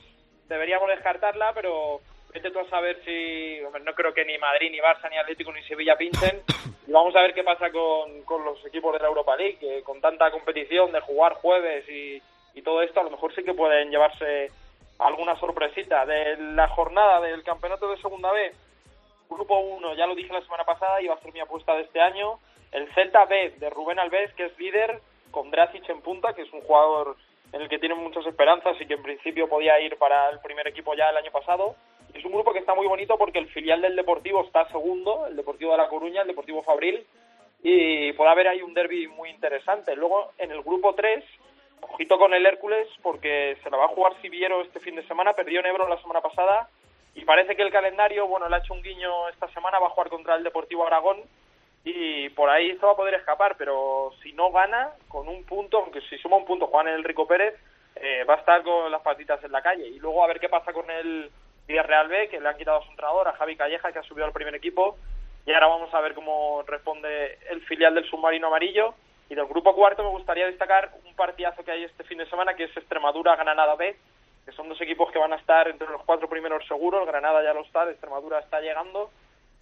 [0.49, 2.01] deberíamos descartarla, pero
[2.35, 3.61] vete tú a saber si.
[3.61, 6.43] no creo que ni Madrid, ni Barça, ni Atlético, ni Sevilla pinchen.
[6.87, 9.83] Y vamos a ver qué pasa con, con los equipos de la Europa League, que
[9.83, 12.21] con tanta competición de jugar jueves y,
[12.55, 14.51] y todo esto, a lo mejor sí que pueden llevarse
[14.99, 16.05] alguna sorpresita.
[16.05, 18.53] De la jornada del campeonato de Segunda B,
[19.31, 22.01] Grupo 1, ya lo dije la semana pasada, iba a ser mi apuesta de este
[22.01, 22.41] año.
[22.73, 26.53] El Celta B de Rubén Alves, que es líder, con Dracic en punta, que es
[26.53, 27.17] un jugador
[27.53, 30.67] en el que tienen muchas esperanzas y que en principio podía ir para el primer
[30.67, 31.77] equipo ya el año pasado.
[32.15, 35.37] Es un grupo que está muy bonito porque el filial del Deportivo está segundo, el
[35.37, 37.05] Deportivo de La Coruña, el Deportivo Fabril,
[37.63, 39.97] y puede haber ahí un derby muy interesante.
[39.97, 41.25] Luego, en el grupo 3,
[41.81, 45.33] ojito con el Hércules, porque se la va a jugar Siviero este fin de semana,
[45.33, 46.69] perdió en Ebro la semana pasada,
[47.17, 49.91] y parece que el calendario, bueno, le ha hecho un guiño esta semana, va a
[49.91, 51.21] jugar contra el Deportivo Aragón,
[51.85, 55.79] y por ahí se va a poder escapar, pero si no gana, con un punto,
[55.79, 57.55] aunque si suma un punto Juan el Rico Pérez,
[57.97, 59.87] eh, va a estar con las patitas en la calle.
[59.87, 61.31] Y luego a ver qué pasa con el
[61.67, 64.27] Villarreal B, que le han quitado a su entrenador, a Javi Calleja, que ha subido
[64.27, 64.97] al primer equipo.
[65.47, 68.95] Y ahora vamos a ver cómo responde el filial del submarino amarillo.
[69.29, 72.55] Y del grupo cuarto me gustaría destacar un partidazo que hay este fin de semana,
[72.55, 73.97] que es Extremadura-Granada B,
[74.45, 77.07] que son dos equipos que van a estar entre los cuatro primeros seguros.
[77.07, 79.11] Granada ya lo está, Extremadura está llegando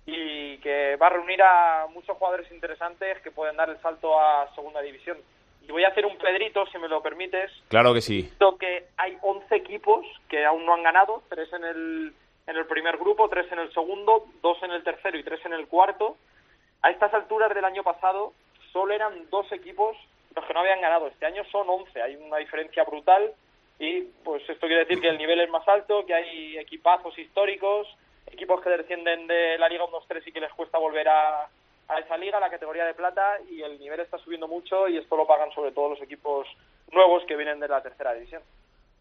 [0.04, 4.52] y que va a reunir a muchos jugadores interesantes que pueden dar el salto a
[4.54, 5.18] segunda división.
[5.66, 7.50] Y voy a hacer un Pedrito, si me lo permites.
[7.68, 8.22] Claro que sí.
[8.22, 12.12] Visto que hay 11 equipos que aún no han ganado, tres en el,
[12.46, 15.52] en el primer grupo, tres en el segundo, dos en el tercero y tres en
[15.52, 16.16] el cuarto.
[16.82, 18.32] A estas alturas del año pasado
[18.72, 19.96] solo eran dos equipos
[20.34, 21.08] los que no habían ganado.
[21.08, 23.32] Este año son 11, hay una diferencia brutal
[23.78, 27.86] y pues esto quiere decir que el nivel es más alto, que hay equipazos históricos,
[28.26, 31.48] equipos que descienden de la Liga 1-2-3 y que les cuesta volver a,
[31.88, 35.16] a esa liga, la categoría de plata, y el nivel está subiendo mucho y esto
[35.16, 36.46] lo pagan sobre todo los equipos
[36.90, 38.42] nuevos que vienen de la tercera división.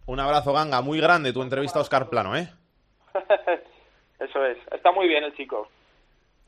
[0.07, 2.49] Un abrazo, Ganga, muy grande tu entrevista a Oscar Plano, ¿eh?
[4.19, 5.67] Eso es, está muy bien el chico.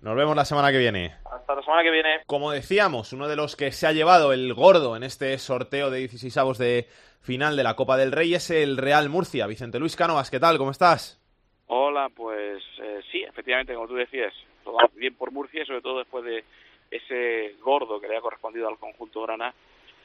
[0.01, 1.15] Nos vemos la semana que viene.
[1.31, 2.21] Hasta la semana que viene.
[2.25, 5.99] Como decíamos, uno de los que se ha llevado el gordo en este sorteo de
[5.99, 6.87] 16 avos de
[7.21, 9.47] final de la Copa del Rey es el Real Murcia.
[9.47, 10.57] Vicente Luis Cánovas, ¿qué tal?
[10.57, 11.21] ¿Cómo estás?
[11.67, 15.99] Hola, pues eh, sí, efectivamente, como tú decías, todo bien por Murcia y sobre todo
[15.99, 16.43] después de
[16.91, 19.53] ese gordo que le ha correspondido al conjunto grana.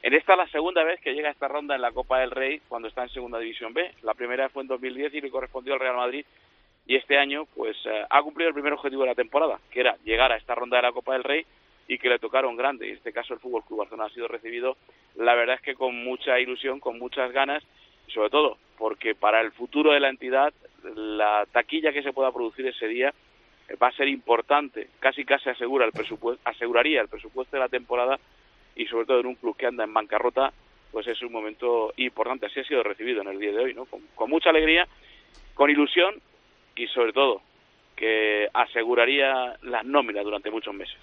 [0.01, 2.31] En esta es la segunda vez que llega a esta ronda en la Copa del
[2.31, 3.95] Rey cuando está en Segunda División B.
[4.03, 6.25] La primera fue en 2010 y le correspondió al Real Madrid
[6.87, 9.97] y este año pues eh, ha cumplido el primer objetivo de la temporada, que era
[10.03, 11.45] llegar a esta ronda de la Copa del Rey
[11.87, 12.89] y que le tocaron grande.
[12.89, 14.77] En este caso el Fútbol Club Barcelona ha sido recibido,
[15.15, 17.63] la verdad es que con mucha ilusión, con muchas ganas
[18.07, 20.53] y sobre todo porque para el futuro de la entidad
[20.95, 23.13] la taquilla que se pueda producir ese día
[23.81, 28.19] va a ser importante, casi casi asegura el presupuesto, aseguraría el presupuesto de la temporada
[28.75, 30.53] y sobre todo en un club que anda en bancarrota,
[30.91, 32.47] pues es un momento importante.
[32.47, 33.85] Así ha sido recibido en el día de hoy, ¿no?
[33.85, 34.87] Con, con mucha alegría,
[35.53, 36.15] con ilusión
[36.75, 37.41] y sobre todo
[37.95, 40.97] que aseguraría las nóminas durante muchos meses.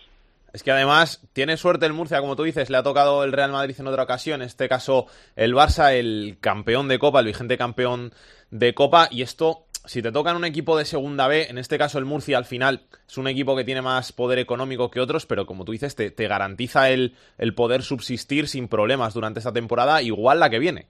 [0.56, 3.52] Es que además tiene suerte el Murcia, como tú dices, le ha tocado el Real
[3.52, 7.58] Madrid en otra ocasión, en este caso el Barça, el campeón de Copa, el vigente
[7.58, 8.12] campeón
[8.50, 11.98] de Copa, y esto, si te tocan un equipo de segunda B, en este caso
[11.98, 15.46] el Murcia al final es un equipo que tiene más poder económico que otros, pero
[15.46, 20.02] como tú dices, te, te garantiza el, el poder subsistir sin problemas durante esta temporada,
[20.02, 20.86] igual la que viene.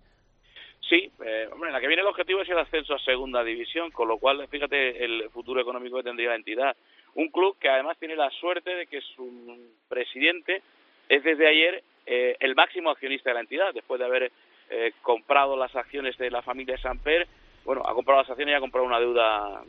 [0.88, 4.08] Sí, eh, hombre, la que viene el objetivo es el ascenso a segunda división, con
[4.08, 6.76] lo cual, fíjate el futuro económico que tendría la entidad.
[7.14, 10.62] Un club que además tiene la suerte de que su presidente
[11.08, 14.32] es desde ayer eh, el máximo accionista de la entidad, después de haber
[14.70, 17.26] eh, comprado las acciones de la familia Samper,
[17.66, 19.62] bueno, ha comprado las acciones y ha comprado una deuda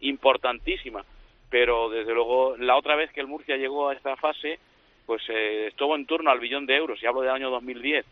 [0.00, 1.04] importantísima,
[1.50, 4.60] pero desde luego la otra vez que el Murcia llegó a esta fase,
[5.04, 8.06] pues eh, estuvo en torno al billón de euros, y hablo del año 2010.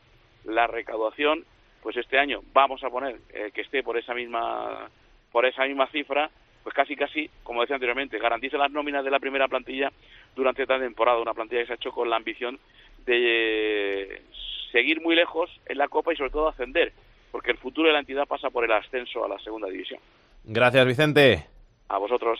[0.44, 1.44] La recaudación
[1.82, 4.90] pues este año vamos a poner eh, que esté por esa misma
[5.30, 6.28] por esa misma cifra
[6.64, 9.92] pues casi casi como decía anteriormente garantiza las nóminas de la primera plantilla
[10.34, 11.20] durante esta temporada.
[11.20, 12.58] Una plantilla que se ha hecho con la ambición
[13.06, 14.22] de
[14.72, 16.92] seguir muy lejos en la Copa y sobre todo ascender
[17.30, 20.00] porque el futuro de la entidad pasa por el ascenso a la segunda división
[20.44, 21.46] Gracias, Vicente.
[21.88, 22.38] a vosotros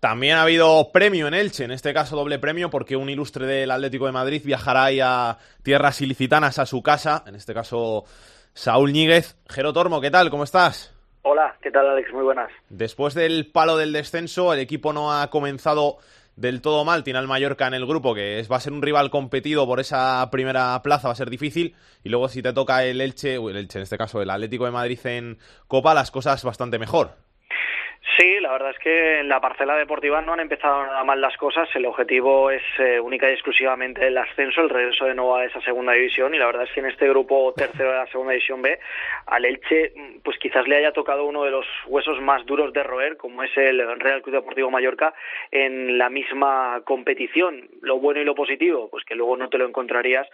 [0.00, 3.70] También ha habido premio en Elche, en este caso doble premio, porque un ilustre del
[3.70, 8.04] Atlético de Madrid viajará ahí a tierras ilicitanas a su casa, en este caso
[8.54, 9.36] Saúl Ñíguez.
[9.48, 10.30] Jero Tormo, ¿qué tal?
[10.30, 10.94] ¿Cómo estás?
[11.22, 12.12] Hola, ¿qué tal Alex?
[12.12, 12.50] Muy buenas.
[12.68, 15.98] Después del palo del descenso, el equipo no ha comenzado
[16.36, 17.02] del todo mal.
[17.02, 19.80] Tiene al Mallorca en el grupo, que es, va a ser un rival competido por
[19.80, 21.74] esa primera plaza, va a ser difícil.
[22.04, 24.70] Y luego si te toca el Elche, el Elche en este caso, el Atlético de
[24.70, 27.25] Madrid en Copa, las cosas bastante mejor.
[28.14, 31.36] Sí, la verdad es que en la parcela deportiva no han empezado nada mal las
[31.36, 31.68] cosas.
[31.74, 35.60] El objetivo es eh, única y exclusivamente el ascenso, el regreso de nuevo a esa
[35.62, 36.32] segunda división.
[36.32, 38.78] Y la verdad es que en este grupo tercero de la segunda división B,
[39.26, 42.84] al Elche, mm, pues quizás le haya tocado uno de los huesos más duros de
[42.84, 45.12] roer, como es el Real Club Deportivo Mallorca,
[45.50, 47.68] en la misma competición.
[47.82, 50.28] Lo bueno y lo positivo, pues que luego no te lo encontrarías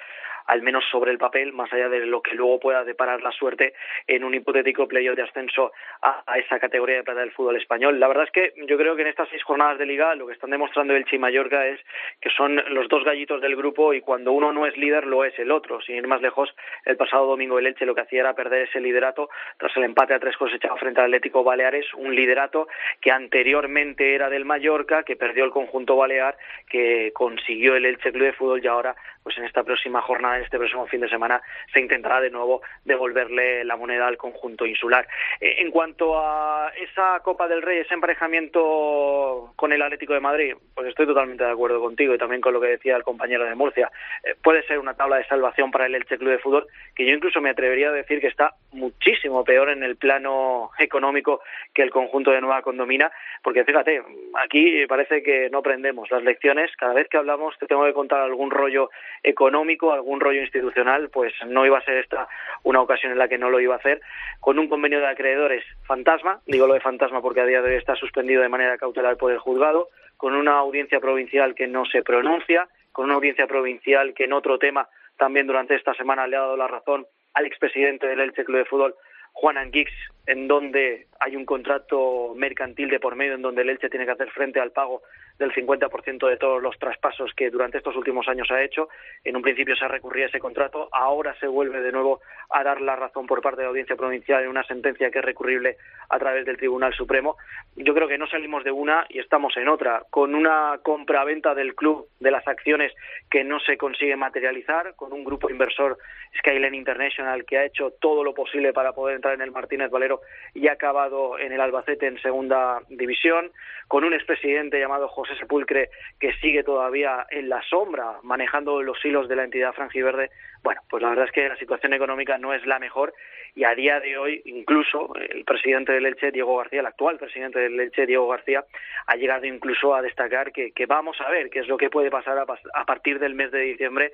[0.47, 3.75] al menos sobre el papel, más allá de lo que luego pueda deparar la suerte
[4.07, 5.73] en un hipotético playoff de ascenso
[6.03, 8.01] a, esa categoría de plata del fútbol español.
[8.01, 10.33] La verdad es que yo creo que en estas seis jornadas de liga lo que
[10.33, 11.81] están demostrando Elche y Mallorca es
[12.21, 15.39] que son los dos gallitos del grupo y cuando uno no es líder lo es
[15.39, 15.81] el otro.
[15.83, 18.81] Sin ir más lejos, el pasado domingo el Elche lo que hacía era perder ese
[18.81, 19.29] liderato
[19.59, 22.69] tras el empate a tres cosechado frente al Atlético Baleares, un liderato
[23.01, 26.37] que anteriormente era del Mallorca, que perdió el conjunto balear,
[26.69, 30.59] que consiguió el Elche Club de Fútbol y ahora pues en esta próxima jornada, este
[30.59, 35.07] próximo fin de semana, se intentará de nuevo devolverle la moneda al conjunto insular.
[35.41, 40.55] Eh, en cuanto a esa Copa del Rey, ese emparejamiento con el Atlético de Madrid,
[40.75, 43.55] pues estoy totalmente de acuerdo contigo y también con lo que decía el compañero de
[43.55, 43.91] Murcia.
[44.25, 47.15] Eh, puede ser una tabla de salvación para el Elche Club de Fútbol, que yo
[47.15, 51.41] incluso me atrevería a decir que está muchísimo peor en el plano económico
[51.75, 53.11] que el conjunto de Nueva Condomina,
[53.43, 54.03] porque fíjate,
[54.43, 56.71] aquí parece que no aprendemos las lecciones.
[56.77, 58.91] Cada vez que hablamos te tengo que contar algún rollo
[59.23, 62.29] económico, algún rollo institucional, pues no iba a ser esta
[62.63, 64.01] una ocasión en la que no lo iba a hacer,
[64.41, 67.77] con un convenio de acreedores fantasma, digo lo de fantasma porque a día de hoy
[67.77, 72.03] está suspendido de manera cautelar por el juzgado, con una audiencia provincial que no se
[72.03, 76.41] pronuncia, con una audiencia provincial que en otro tema también durante esta semana le ha
[76.41, 78.95] dado la razón al expresidente del Elche Club de Fútbol,
[79.33, 79.91] Juan Anguix,
[80.27, 84.13] en donde hay un contrato mercantil de por medio en donde el Elche tiene que
[84.13, 85.03] hacer frente al pago
[85.39, 88.89] del 50% de todos los traspasos que durante estos últimos años ha hecho.
[89.25, 92.21] En un principio se recurría a ese contrato, ahora se vuelve de nuevo
[92.51, 95.25] a dar la razón por parte de la Audiencia Provincial en una sentencia que es
[95.25, 95.77] recurrible
[96.09, 97.37] a través del Tribunal Supremo.
[97.77, 101.75] Yo creo que no salimos de una y estamos en otra, con una compraventa del
[101.75, 102.93] club de las acciones
[103.31, 105.99] que no se consigue materializar, con un grupo inversor
[106.39, 110.21] Skyline International que ha hecho todo lo posible para poder entrar en el Martínez Valero
[110.55, 113.51] y ha acabado en el Albacete en segunda división,
[113.89, 119.29] con un expresidente llamado José Sepulcre que sigue todavía en la sombra manejando los hilos
[119.29, 120.31] de la entidad franjiverde.
[120.63, 123.15] Bueno, pues la verdad es que la situación económica no es la mejor
[123.55, 127.59] y a día de hoy incluso el presidente del Elche, Diego García, el actual presidente
[127.59, 128.65] del Elche, Diego García,
[129.07, 132.11] ha llegado incluso a destacar que, que vamos a ver qué es lo que puede
[132.11, 134.13] pasar a, a partir del mes de diciembre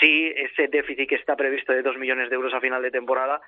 [0.00, 3.40] si ese déficit que está previsto de dos millones de euros a final de temporada,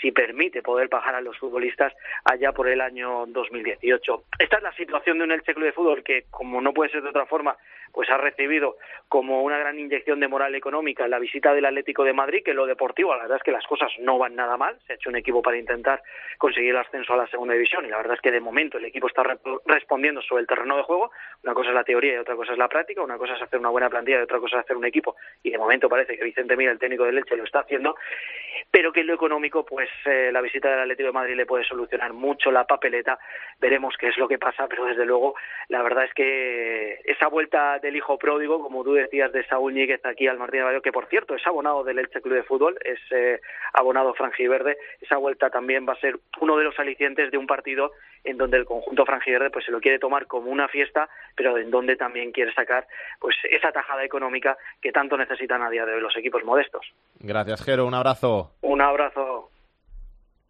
[0.00, 1.92] si permite poder pagar a los futbolistas
[2.24, 4.24] allá por el año 2018.
[4.38, 7.02] Esta es la situación de un Elche Club de Fútbol que, como no puede ser
[7.02, 7.56] de otra forma,
[7.92, 12.14] pues ha recibido como una gran inyección de moral económica la visita del Atlético de
[12.14, 14.78] Madrid, que lo deportivo, la verdad es que las cosas no van nada mal.
[14.86, 16.02] Se ha hecho un equipo para intentar
[16.38, 18.86] conseguir el ascenso a la segunda división y la verdad es que de momento el
[18.86, 21.10] equipo está rep- respondiendo sobre el terreno de juego.
[21.44, 23.02] Una cosa es la teoría y otra cosa es la práctica.
[23.02, 25.51] Una cosa es hacer una buena plantilla y otra cosa es hacer un equipo y
[25.52, 27.96] de momento parece que Vicente Mira, el técnico del Elche, lo está haciendo,
[28.70, 31.64] pero que en lo económico, pues eh, la visita del Atlético de Madrid le puede
[31.64, 33.18] solucionar mucho la papeleta.
[33.60, 35.34] Veremos qué es lo que pasa, pero desde luego
[35.68, 40.04] la verdad es que esa vuelta del hijo pródigo, como tú decías, de Saúl Ñíguez
[40.04, 42.78] aquí al Martín de Valladolid, que por cierto es abonado del Elche Club de Fútbol,
[42.84, 43.40] es eh,
[43.74, 47.92] abonado franjiverde, esa vuelta también va a ser uno de los alicientes de un partido
[48.24, 51.70] en donde el conjunto franjiverde pues se lo quiere tomar como una fiesta, pero en
[51.70, 52.86] donde también quiere sacar
[53.20, 56.86] pues esa tajada económica que tanto necesitan a día de hoy los equipos modestos.
[57.20, 57.86] Gracias, Jero.
[57.86, 58.52] Un abrazo.
[58.62, 59.50] Un abrazo.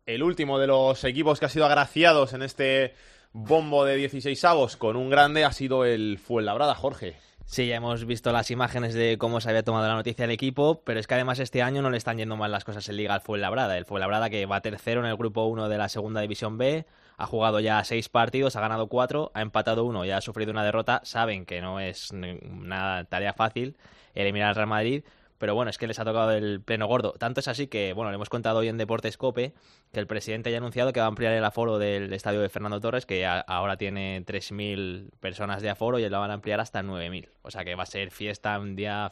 [0.05, 2.95] El último de los equipos que ha sido agraciados en este
[3.33, 7.15] bombo de 16 avos con un grande ha sido el Fuenlabrada, Jorge.
[7.45, 10.83] Sí, ya hemos visto las imágenes de cómo se había tomado la noticia el equipo,
[10.85, 13.15] pero es que además este año no le están yendo mal las cosas en Liga
[13.15, 13.77] al Fuenlabrada.
[13.77, 16.87] El Fuenlabrada que va tercero en el grupo 1 de la Segunda División B,
[17.17, 20.65] ha jugado ya seis partidos, ha ganado cuatro, ha empatado uno y ha sufrido una
[20.65, 21.01] derrota.
[21.05, 23.77] Saben que no es una tarea fácil
[24.15, 25.05] eliminar al Real Madrid,
[25.39, 27.15] pero bueno, es que les ha tocado el pleno gordo.
[27.19, 29.55] Tanto es así que, bueno, le hemos contado hoy en Deportes Cope
[29.93, 32.49] que el presidente ya ha anunciado que va a ampliar el aforo del estadio de
[32.49, 36.83] Fernando Torres, que ahora tiene 3.000 personas de aforo y lo van a ampliar hasta
[36.83, 37.29] 9.000.
[37.43, 39.11] O sea que va a ser fiesta un día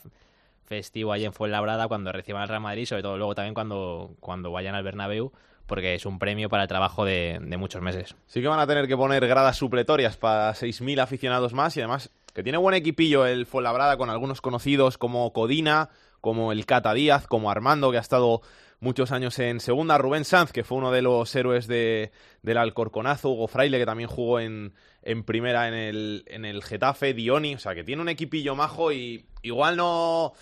[0.67, 4.53] festivo ahí en Fuenlabrada cuando reciban al Real Madrid, sobre todo luego también cuando, cuando
[4.53, 5.33] vayan al Bernabéu
[5.71, 8.16] porque es un premio para el trabajo de, muchos meses.
[8.27, 12.11] Sí que van a tener que poner gradas supletorias para 6.000 aficionados más y además
[12.35, 15.89] que tiene buen equipillo el Fuenlabrada con algunos conocidos como Codina,
[16.21, 18.43] como el Cata Díaz, como Armando, que ha estado
[18.81, 22.11] muchos años en segunda, Rubén Sanz, que fue uno de los héroes de,
[22.43, 27.14] del Alcorconazo, Hugo Fraile, que también jugó en, en primera en el, en el Getafe,
[27.14, 30.33] Dioni, o sea, que tiene un equipillo majo y igual no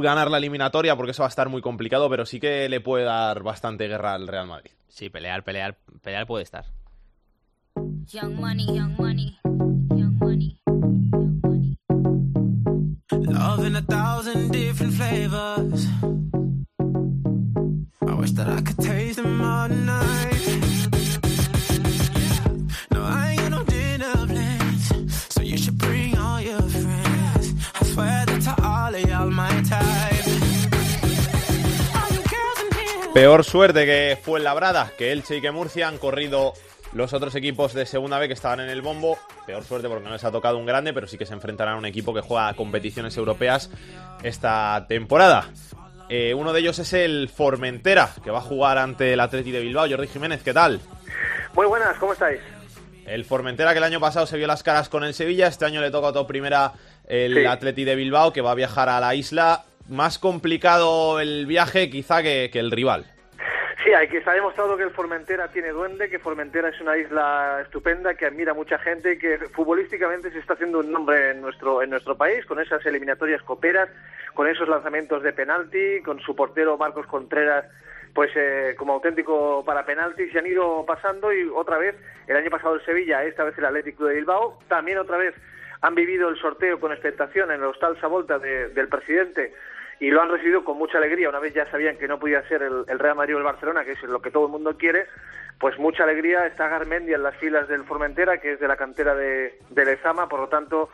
[0.00, 3.04] ganar la eliminatoria porque eso va a estar muy complicado, pero sí que le puede
[3.04, 4.72] dar bastante guerra al Real Madrid.
[4.88, 6.64] Sí, pelear, pelear, pelear puede estar.
[8.12, 9.38] Young money, young money,
[9.94, 11.78] young money, young money.
[13.12, 15.86] Love in a thousand different flavors.
[18.06, 20.59] I wish that I could taste them all night.
[33.14, 36.52] Peor suerte que fue Labrada, que Elche y que Murcia han corrido
[36.92, 39.18] los otros equipos de segunda B que estaban en el bombo.
[39.46, 41.78] Peor suerte porque no les ha tocado un grande, pero sí que se enfrentarán a
[41.78, 43.70] un equipo que juega a competiciones europeas
[44.22, 45.48] esta temporada.
[46.08, 49.60] Eh, uno de ellos es el Formentera, que va a jugar ante el Atleti de
[49.60, 49.88] Bilbao.
[49.88, 50.80] Jordi Jiménez, ¿qué tal?
[51.54, 52.40] Muy buenas, ¿cómo estáis?
[53.06, 55.80] El Formentera que el año pasado se vio las caras con el Sevilla, este año
[55.80, 56.72] le toca a primera
[57.08, 57.44] el Sí.
[57.44, 59.64] Atleti de Bilbao, que va a viajar a la isla.
[59.90, 63.04] Más complicado el viaje quizá que, que el rival.
[63.82, 67.60] Sí, hay que está demostrado que el Formentera tiene duende, que Formentera es una isla
[67.62, 71.90] estupenda, que admira mucha gente, que futbolísticamente se está haciendo un nombre en nuestro en
[71.90, 73.88] nuestro país con esas eliminatorias coperas,
[74.34, 77.64] con esos lanzamientos de penalti, con su portero Marcos Contreras
[78.14, 81.94] pues eh, como auténtico para penaltis se han ido pasando y otra vez
[82.26, 85.34] el año pasado el Sevilla, esta vez el Atlético de Bilbao, también otra vez
[85.80, 89.54] han vivido el sorteo con expectación en el Hostal Savolta de- del presidente
[90.00, 91.28] y lo han recibido con mucha alegría.
[91.28, 93.92] Una vez ya sabían que no podía ser el, Real Madrid o el Barcelona, que
[93.92, 95.06] es lo que todo el mundo quiere,
[95.58, 96.46] pues mucha alegría.
[96.46, 100.28] Está Garmendia en las filas del Formentera, que es de la cantera de, de Lezama,
[100.28, 100.88] por lo tanto,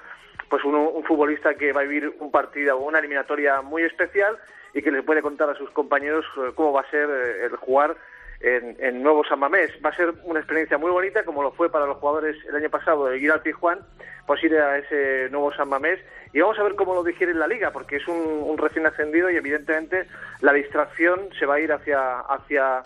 [0.51, 4.37] pues uno- un futbolista que va a vivir un partido o una eliminatoria muy especial
[4.75, 7.57] y que le puede contar a sus compañeros eh, cómo va a ser eh, el
[7.57, 7.97] jugar
[8.41, 9.71] en, en Nuevo San Mamés.
[9.85, 12.71] Va a ser una experiencia muy bonita, como lo fue para los jugadores el año
[12.71, 13.81] pasado de ir al Tijuán,
[14.27, 16.01] pues ir a ese Nuevo San Mamés.
[16.33, 19.31] Y vamos a ver cómo lo digiere en la liga, porque es un, recién ascendido
[19.31, 20.07] y evidentemente
[20.41, 22.83] la distracción se va a ir hacia, hacia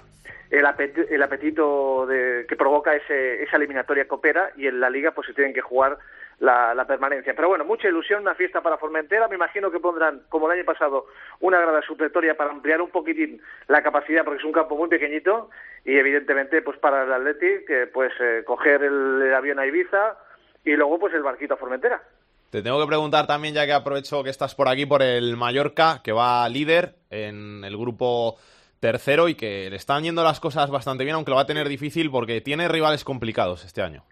[0.51, 5.12] el, apet- el apetito de, que provoca ese, esa eliminatoria copera y en la liga
[5.12, 5.98] pues se tienen que jugar
[6.41, 7.34] la, la permanencia.
[7.34, 9.28] Pero bueno, mucha ilusión, una fiesta para Formentera.
[9.28, 11.07] Me imagino que pondrán, como el año pasado,
[11.41, 15.51] una grada supletoria para ampliar un poquitín la capacidad, porque es un campo muy pequeñito.
[15.84, 20.18] Y evidentemente, pues para el Athletic, pues eh, coger el, el avión a Ibiza
[20.64, 22.03] y luego pues el barquito a Formentera.
[22.51, 26.01] Te tengo que preguntar también, ya que aprovecho que estás por aquí, por el Mallorca,
[26.03, 28.38] que va líder en el grupo
[28.80, 31.68] tercero y que le están yendo las cosas bastante bien, aunque lo va a tener
[31.68, 34.05] difícil porque tiene rivales complicados este año.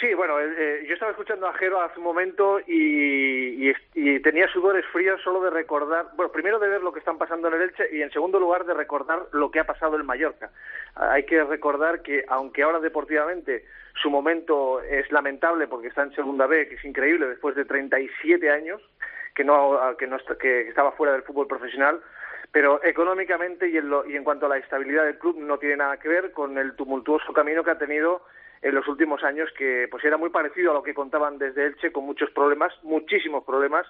[0.00, 4.46] Sí, bueno, eh, yo estaba escuchando a Jero hace un momento y, y- y tenía
[4.46, 7.62] sudores fríos solo de recordar, bueno, primero de ver lo que están pasando en el
[7.62, 10.50] Elche y en segundo lugar de recordar lo que ha pasado en Mallorca.
[10.94, 13.64] Hay que recordar que aunque ahora deportivamente
[14.00, 18.50] su momento es lamentable porque está en segunda B, que es increíble después de 37
[18.50, 18.80] años
[19.34, 22.00] que no que no que estaba fuera del fútbol profesional,
[22.52, 25.76] pero económicamente y en, lo- y en cuanto a la estabilidad del club no tiene
[25.76, 28.22] nada que ver con el tumultuoso camino que ha tenido
[28.62, 31.92] en los últimos años que pues era muy parecido a lo que contaban desde Elche
[31.92, 33.86] con muchos problemas, muchísimos problemas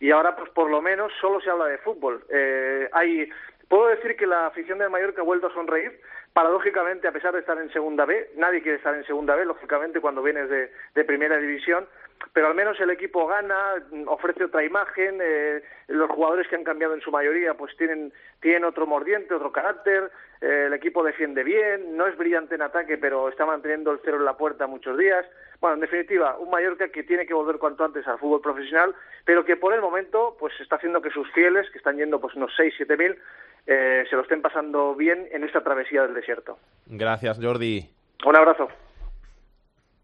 [0.00, 2.24] y ahora pues por lo menos solo se habla de fútbol.
[2.30, 3.30] Eh, hay
[3.68, 6.00] Puedo decir que la afición del Mallorca ha vuelto a sonreír,
[6.32, 10.00] paradójicamente, a pesar de estar en segunda B, nadie quiere estar en segunda B, lógicamente,
[10.00, 11.86] cuando vienes de, de primera división,
[12.32, 13.74] pero al menos el equipo gana,
[14.06, 18.64] ofrece otra imagen, eh, los jugadores que han cambiado en su mayoría pues tienen, tienen
[18.64, 20.10] otro mordiente, otro carácter,
[20.40, 24.18] eh, el equipo defiende bien, no es brillante en ataque, pero está manteniendo el cero
[24.18, 25.24] en la puerta muchos días.
[25.60, 28.94] Bueno, en definitiva, un Mallorca que tiene que volver cuanto antes al fútbol profesional,
[29.24, 32.34] pero que por el momento pues está haciendo que sus fieles, que están yendo pues
[32.34, 33.18] unos 6, 7 mil,
[33.66, 36.58] eh, se lo estén pasando bien en esta travesía del desierto.
[36.86, 37.88] Gracias, Jordi.
[38.24, 38.68] Un abrazo.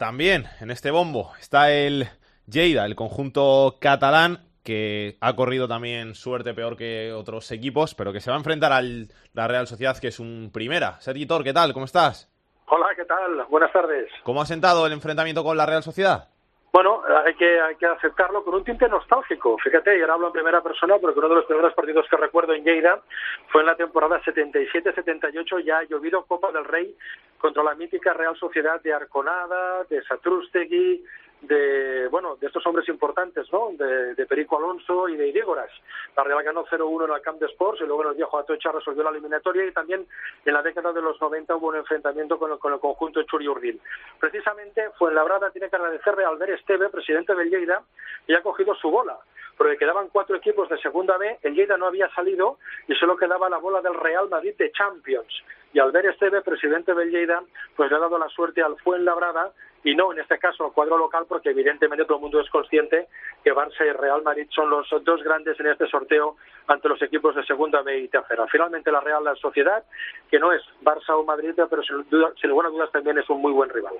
[0.03, 2.09] También en este bombo está el
[2.49, 8.21] Lleida, el conjunto catalán, que ha corrido también suerte peor que otros equipos, pero que
[8.21, 11.01] se va a enfrentar a la Real Sociedad, que es un primera.
[11.01, 11.73] Sergi Tor, ¿qué tal?
[11.73, 12.29] ¿Cómo estás?
[12.67, 13.47] Hola, ¿qué tal?
[13.49, 14.11] Buenas tardes.
[14.25, 16.31] ¿Cómo ha sentado el enfrentamiento con la Real Sociedad?
[16.73, 19.59] Bueno, hay que, hay que aceptarlo con un tinte nostálgico.
[19.59, 22.55] Fíjate, y ahora hablo en primera persona porque uno de los primeros partidos que recuerdo
[22.55, 23.03] en Lleida
[23.49, 26.97] fue en la temporada 77-78, ya ha llovido Copa del Rey
[27.37, 31.05] contra la mítica Real Sociedad de Arconada, de Satrústegui,
[31.43, 35.71] de bueno de estos hombres importantes no de, de Perico Alonso y de Irígoras
[36.17, 38.71] la Real ganó 0-1 en el Camp de Sports y luego en el viejo Atocha
[38.71, 40.07] resolvió la eliminatoria y también
[40.45, 43.27] en la década de los 90 hubo un enfrentamiento con el, con el conjunto de
[43.27, 43.81] Churi Urdin.
[44.21, 47.83] Precisamente Fuenlabrada tiene que agradecerle a Albert Esteve presidente del Lleida
[48.27, 49.19] y ha cogido su bola
[49.57, 53.49] porque quedaban cuatro equipos de segunda B, el Lleida no había salido y solo quedaba
[53.49, 55.33] la bola del Real Madrid de Champions.
[55.73, 57.43] Y Albert Esteve, presidente del Lleida,
[57.77, 59.53] pues le ha dado la suerte al Fuenlabrada
[59.85, 63.09] y no en este caso al cuadro local porque evidentemente todo el mundo es consciente
[63.43, 67.35] que Barça y Real Madrid son los dos grandes en este sorteo ante los equipos
[67.35, 68.47] de segunda B y tercera.
[68.47, 69.85] Finalmente la Real la Sociedad,
[70.31, 73.29] que no es Barça o Madrid, pero sin, duda, sin lugar a dudas también es
[73.29, 73.95] un muy buen rival.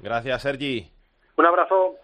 [0.00, 0.90] Gracias, Sergi.
[1.36, 1.96] Un abrazo.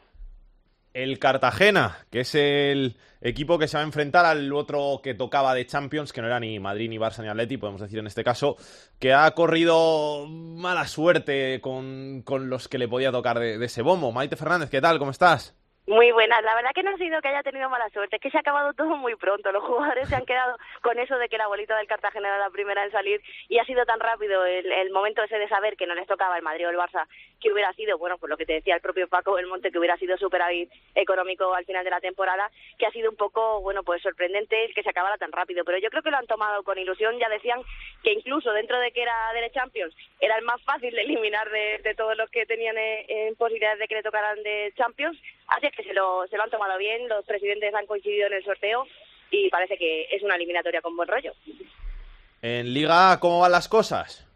[0.94, 5.54] El Cartagena, que es el equipo que se va a enfrentar al otro que tocaba
[5.54, 8.24] de Champions, que no era ni Madrid, ni Barça, ni Atleti, podemos decir en este
[8.24, 8.56] caso,
[8.98, 13.82] que ha corrido mala suerte con, con los que le podía tocar de, de ese
[13.82, 14.12] bombo.
[14.12, 14.98] Maite Fernández, ¿qué tal?
[14.98, 15.56] ¿Cómo estás?
[15.86, 16.44] Muy buenas.
[16.44, 18.40] La verdad que no ha sido que haya tenido mala suerte, es que se ha
[18.40, 19.50] acabado todo muy pronto.
[19.50, 22.50] Los jugadores se han quedado con eso de que la bolita del Cartagena era la
[22.50, 25.88] primera en salir y ha sido tan rápido el, el momento ese de saber que
[25.88, 27.06] no les tocaba el Madrid o el Barça,
[27.42, 29.96] que hubiera sido, bueno, por lo que te decía el propio Paco Belmonte, que hubiera
[29.96, 34.00] sido superávit económico al final de la temporada, que ha sido un poco, bueno, pues
[34.02, 35.64] sorprendente el que se acabara tan rápido.
[35.64, 37.18] Pero yo creo que lo han tomado con ilusión.
[37.18, 37.60] Ya decían
[38.02, 41.94] que incluso dentro de que era de Champions, era el más fácil de eliminar de,
[41.96, 45.18] todos los que tenían en, en posibilidades de que le tocaran de Champions.
[45.48, 48.34] Así es que se lo, se lo han tomado bien, los presidentes han coincidido en
[48.34, 48.86] el sorteo
[49.30, 51.32] y parece que es una eliminatoria con buen rollo.
[52.40, 54.31] En Liga, ¿cómo van las cosas?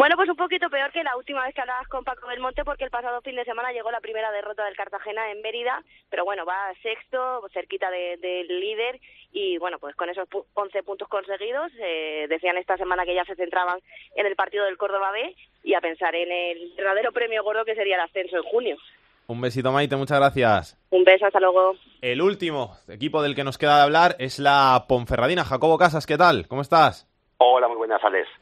[0.00, 2.84] Bueno, pues un poquito peor que la última vez que hablabas con Paco Belmonte, porque
[2.84, 6.46] el pasado fin de semana llegó la primera derrota del Cartagena en Mérida, pero bueno,
[6.46, 8.98] va sexto, cerquita del de, líder,
[9.30, 13.34] y bueno, pues con esos 11 puntos conseguidos, eh, decían esta semana que ya se
[13.34, 13.78] centraban
[14.16, 17.74] en el partido del Córdoba B y a pensar en el verdadero premio gordo que
[17.74, 18.78] sería el ascenso en junio.
[19.26, 20.78] Un besito, Maite, muchas gracias.
[20.88, 21.74] Un beso, hasta luego.
[22.00, 25.44] El último equipo del que nos queda de hablar es la Ponferradina.
[25.44, 26.48] Jacobo Casas, ¿qué tal?
[26.48, 27.06] ¿Cómo estás?
[27.36, 28.39] Hola, muy buenas, Alex.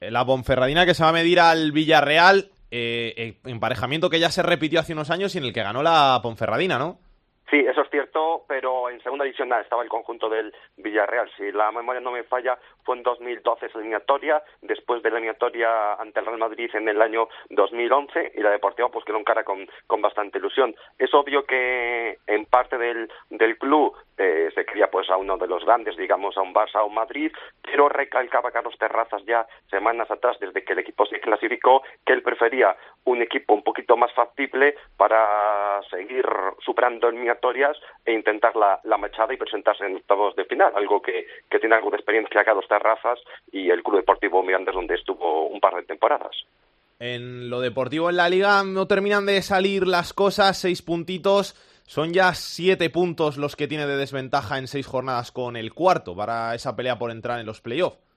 [0.00, 4.80] La Ponferradina que se va a medir al Villarreal, eh, emparejamiento que ya se repitió
[4.80, 7.00] hace unos años y en el que ganó la Ponferradina, ¿no?
[7.50, 11.30] Sí, eso es cierto, pero en segunda división nada, estaba el conjunto del Villarreal.
[11.36, 15.94] Si la memoria no me falla, fue en 2012 esa eliminatoria, después de la eliminatoria
[15.94, 19.44] ante el Real Madrid en el año 2011 y la Deportiva pues quedó en cara
[19.44, 20.74] con, con bastante ilusión.
[20.98, 25.46] Es obvio que en parte del, del club eh, se quería pues a uno de
[25.46, 27.32] los grandes, digamos a un Barça o un Madrid,
[27.62, 32.22] pero recalcaba Carlos Terrazas ya semanas atrás desde que el equipo se clasificó que él
[32.22, 36.26] prefería un equipo un poquito más factible para seguir
[36.58, 37.08] superando
[37.38, 41.58] eliminatorias e intentar la, la machada y presentarse en octavos de final, algo que, que
[41.58, 43.18] tiene algo de experiencia Carlos Terrazas
[43.52, 46.36] y el Club Deportivo Mirandes donde estuvo un par de temporadas.
[47.00, 51.54] En lo deportivo en la liga no terminan de salir las cosas, seis puntitos,
[51.86, 56.16] son ya siete puntos los que tiene de desventaja en seis jornadas con el cuarto
[56.16, 58.07] para esa pelea por entrar en los playoffs.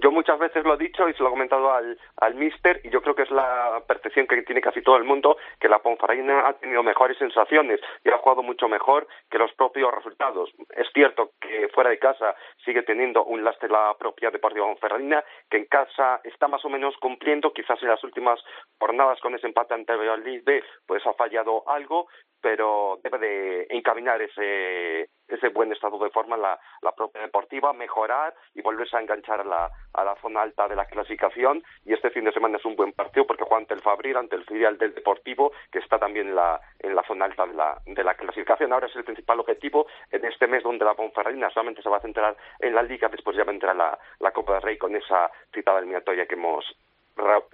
[0.00, 2.90] Yo muchas veces lo he dicho y se lo he comentado al, al míster y
[2.90, 6.46] yo creo que es la percepción que tiene casi todo el mundo que la Ponferradina
[6.46, 10.50] ha tenido mejores sensaciones y ha jugado mucho mejor que los propios resultados.
[10.76, 12.34] Es cierto que fuera de casa
[12.64, 16.96] sigue teniendo un lastre la propia Deportiva Ponferradina, que en casa está más o menos
[16.98, 18.40] cumpliendo, quizás en las últimas
[18.78, 22.08] jornadas con ese empate ante Valladolid B pues ha fallado algo,
[22.40, 28.34] pero debe de encaminar ese, ese buen estado de forma la, la propia deportiva, mejorar
[28.54, 31.62] y volverse a enganchar a la, a la zona alta de la clasificación.
[31.84, 34.36] Y este fin de semana es un buen partido porque juega ante el Fabril, ante
[34.36, 37.80] el filial del Deportivo, que está también en la, en la zona alta de la,
[37.84, 38.72] de la clasificación.
[38.72, 42.00] Ahora es el principal objetivo en este mes donde la Ponferradina solamente se va a
[42.00, 45.78] centrar en la Liga, después ya vendrá la, la Copa del Rey con esa citada
[45.78, 46.64] eliminatoria que hemos,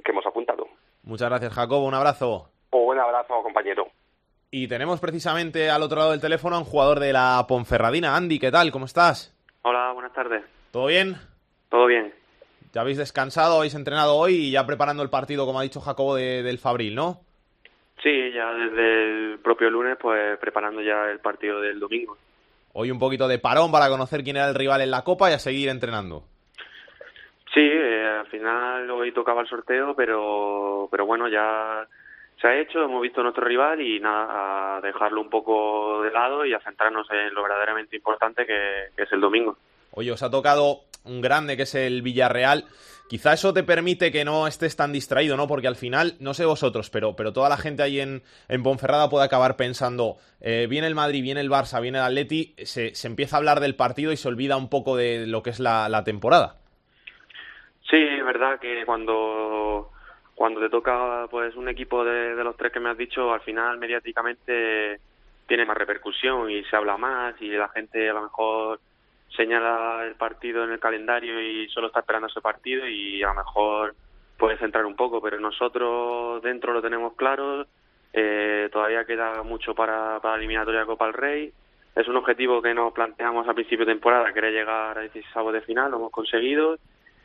[0.05, 0.68] que hemos apuntado.
[1.03, 1.87] Muchas gracias, Jacobo.
[1.87, 2.51] Un abrazo.
[2.70, 3.87] Un abrazo, compañero.
[4.57, 8.14] Y tenemos precisamente al otro lado del teléfono a un jugador de la Ponferradina.
[8.14, 8.70] Andy, ¿qué tal?
[8.70, 9.34] ¿Cómo estás?
[9.62, 10.44] Hola, buenas tardes.
[10.70, 11.16] ¿Todo bien?
[11.68, 12.14] Todo bien.
[12.72, 16.14] Ya habéis descansado, habéis entrenado hoy y ya preparando el partido, como ha dicho Jacobo,
[16.14, 17.22] de, del Fabril, ¿no?
[18.00, 22.16] Sí, ya desde el propio lunes, pues preparando ya el partido del domingo.
[22.74, 25.34] Hoy un poquito de parón para conocer quién era el rival en la Copa y
[25.34, 26.22] a seguir entrenando.
[27.52, 31.88] Sí, eh, al final hoy tocaba el sorteo, pero, pero bueno, ya
[32.45, 36.45] se ha hecho, hemos visto nuestro rival y nada, a dejarlo un poco de lado
[36.45, 39.57] y a centrarnos en lo verdaderamente importante que, que es el domingo.
[39.92, 42.66] Oye, os ha tocado un grande que es el Villarreal.
[43.09, 45.47] Quizá eso te permite que no estés tan distraído, ¿no?
[45.47, 49.09] Porque al final, no sé vosotros, pero, pero toda la gente ahí en, en Ponferrada
[49.09, 53.09] puede acabar pensando, eh, viene el Madrid, viene el Barça, viene el Atleti, se, se
[53.09, 55.88] empieza a hablar del partido y se olvida un poco de lo que es la,
[55.88, 56.57] la temporada.
[57.88, 59.93] Sí, es verdad que cuando
[60.35, 63.41] cuando te toca pues un equipo de, de, los tres que me has dicho, al
[63.41, 65.01] final mediáticamente
[65.47, 68.80] tiene más repercusión y se habla más y la gente a lo mejor
[69.37, 73.35] señala el partido en el calendario y solo está esperando ese partido y a lo
[73.35, 73.95] mejor
[74.39, 77.66] puede centrar un poco, pero nosotros dentro lo tenemos claro,
[78.12, 81.53] eh, todavía queda mucho para, para la eliminatoria de Copa del Rey,
[81.95, 85.61] es un objetivo que nos planteamos a principio de temporada, querer llegar a 16 de
[85.62, 86.78] final, lo hemos conseguido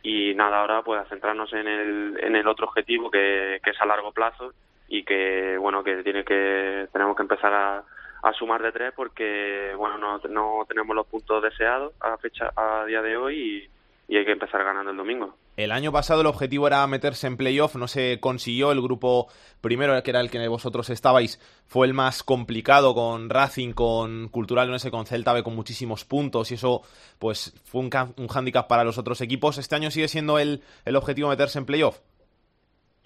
[0.03, 3.81] y nada, ahora pues a centrarnos en el, en el otro objetivo que, que es
[3.81, 4.53] a largo plazo
[4.87, 7.83] y que bueno que tiene que tenemos que empezar a,
[8.23, 12.85] a sumar de tres porque bueno no, no tenemos los puntos deseados a fecha a
[12.85, 13.78] día de hoy y,
[14.09, 15.37] y hay que empezar ganando el domingo.
[15.55, 18.71] El año pasado el objetivo era meterse en playoff, no se consiguió.
[18.71, 19.27] El grupo
[19.61, 21.37] primero, que era el que vosotros estabais,
[21.67, 26.49] fue el más complicado con Racing, con Cultural Leonese, con Celta B, con muchísimos puntos
[26.51, 26.81] y eso
[27.19, 29.59] pues fue un, un hándicap para los otros equipos.
[29.59, 31.99] ¿Este año sigue siendo el, el objetivo meterse en playoff?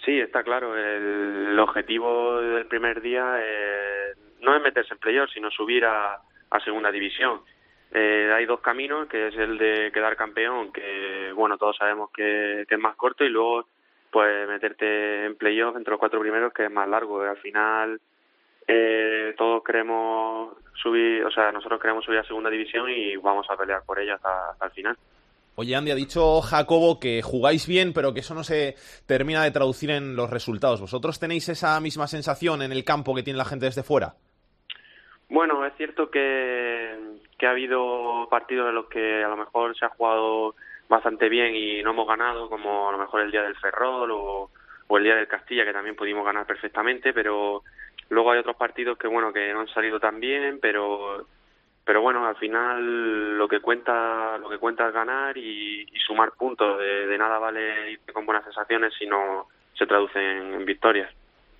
[0.06, 0.78] Sí, está claro.
[0.78, 6.22] El, el objetivo del primer día eh, no es meterse en playoff, sino subir a,
[6.49, 7.41] a segunda división.
[7.96, 12.66] Eh, hay dos caminos, que es el de quedar campeón, que bueno, todos sabemos que,
[12.68, 13.68] es más corto, y luego
[14.10, 17.22] pues meterte en playoff entre los cuatro primeros, que es más largo.
[17.22, 18.02] Al final
[18.68, 23.58] eh, todos queremos subir, o sea, nosotros queremos subir a segunda división y vamos a
[23.58, 24.98] pelear por ella hasta, hasta el final.
[25.56, 28.76] Oye, Andy, ha dicho Jacobo que jugáis bien, pero que eso no se
[29.06, 30.82] termina de traducir en los resultados.
[30.82, 34.16] ¿Vosotros tenéis esa misma sensación en el campo que tiene la gente desde fuera?
[35.30, 36.95] Bueno, es cierto que,
[37.38, 40.55] que ha habido partidos en los que a lo mejor se ha jugado
[40.88, 44.49] bastante bien y no hemos ganado, como a lo mejor el día del Ferrol o,
[44.95, 47.63] el día del Castilla, que también pudimos ganar perfectamente, pero
[48.09, 51.26] luego hay otros partidos que bueno que no han salido tan bien, pero
[51.84, 56.34] pero bueno, al final lo que cuenta lo que cuenta es ganar y, y sumar
[56.34, 56.78] puntos.
[56.78, 61.11] De, de, nada vale irte con buenas sensaciones si no se traducen en, en victorias.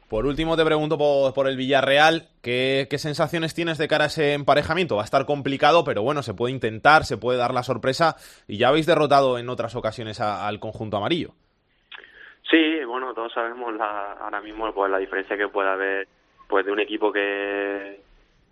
[0.10, 4.34] Por último, te pregunto por, el Villarreal, ¿qué, ¿qué, sensaciones tienes de cara a ese
[4.34, 4.95] emparejamiento?
[4.95, 8.16] Va a estar complicado, pero bueno, se puede intentar, se puede dar la sorpresa
[8.47, 11.32] y ya habéis derrotado en otras ocasiones a, al conjunto amarillo.
[12.49, 16.08] Sí, bueno, todos sabemos la, ahora mismo pues la diferencia que puede haber
[16.47, 17.99] pues de un equipo que,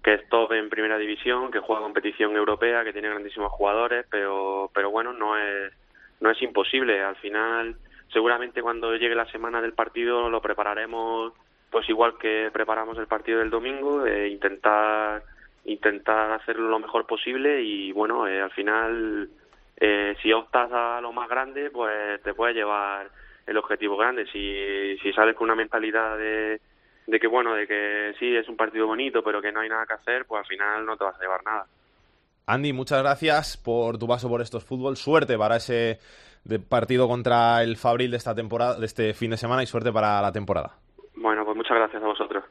[0.03, 4.71] que es top en primera división, que juega competición europea, que tiene grandísimos jugadores, pero
[4.73, 5.71] pero bueno, no es
[6.19, 7.03] no es imposible.
[7.03, 7.75] Al final,
[8.11, 11.33] seguramente cuando llegue la semana del partido lo prepararemos
[11.71, 15.23] pues igual que preparamos el partido del domingo, eh, intentar
[15.63, 19.29] intentar hacerlo lo mejor posible y bueno, eh, al final
[19.77, 23.09] eh, si optas a lo más grande, pues te puede llevar
[23.47, 24.25] el objetivo grande.
[24.27, 26.59] Si, si sales con una mentalidad de,
[27.07, 29.85] de que bueno, de que sí es un partido bonito, pero que no hay nada
[29.85, 31.65] que hacer, pues al final no te vas a llevar nada.
[32.47, 34.97] Andy, muchas gracias por tu paso por estos fútbol.
[34.97, 35.99] Suerte para ese
[36.67, 40.21] partido contra el Fabril de esta temporada, de este fin de semana y suerte para
[40.21, 40.77] la temporada.
[41.15, 42.43] Bueno, pues muchas gracias a vosotros.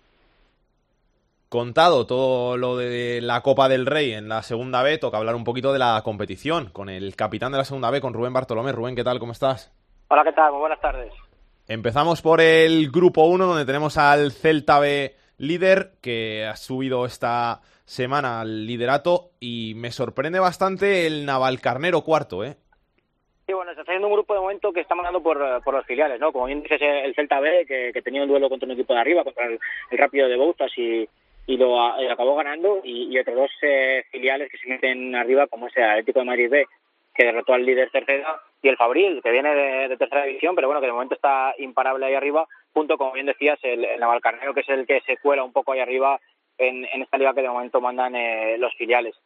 [1.49, 5.43] Contado todo lo de la Copa del Rey en la segunda B, toca hablar un
[5.43, 8.70] poquito de la competición con el capitán de la segunda B, con Rubén Bartolomé.
[8.70, 9.18] Rubén, ¿qué tal?
[9.18, 9.72] ¿Cómo estás?
[10.09, 10.53] Hola, ¿qué tal?
[10.53, 11.12] Muy buenas tardes.
[11.66, 17.62] Empezamos por el grupo 1, donde tenemos al Celta B líder, que ha subido esta
[17.84, 22.59] semana al liderato, y me sorprende bastante el Navalcarnero cuarto, ¿eh?
[23.51, 26.20] Sí, bueno, está haciendo un grupo de momento que está mandando por, por los filiales,
[26.20, 26.30] ¿no?
[26.30, 29.24] Como bien dices, el Celta B, que, tenía un duelo contra un equipo de arriba,
[29.24, 29.59] contra el,
[29.90, 31.09] Rápido de Bouzas y,
[31.48, 35.76] y lo, acabó ganando y, otros dos eh, filiales que se meten arriba como es
[35.76, 36.66] el Atlético de Madrid B
[37.12, 40.68] que derrotó al líder tercera y el Fabril que viene de, de tercera división pero
[40.68, 44.55] bueno que de momento está imparable ahí arriba junto como bien decías el, el Navalcarnero
[44.55, 46.20] que es el que se cuela un poco ahí arriba
[46.57, 49.16] en, en esta liga que de momento mandan eh, los filiales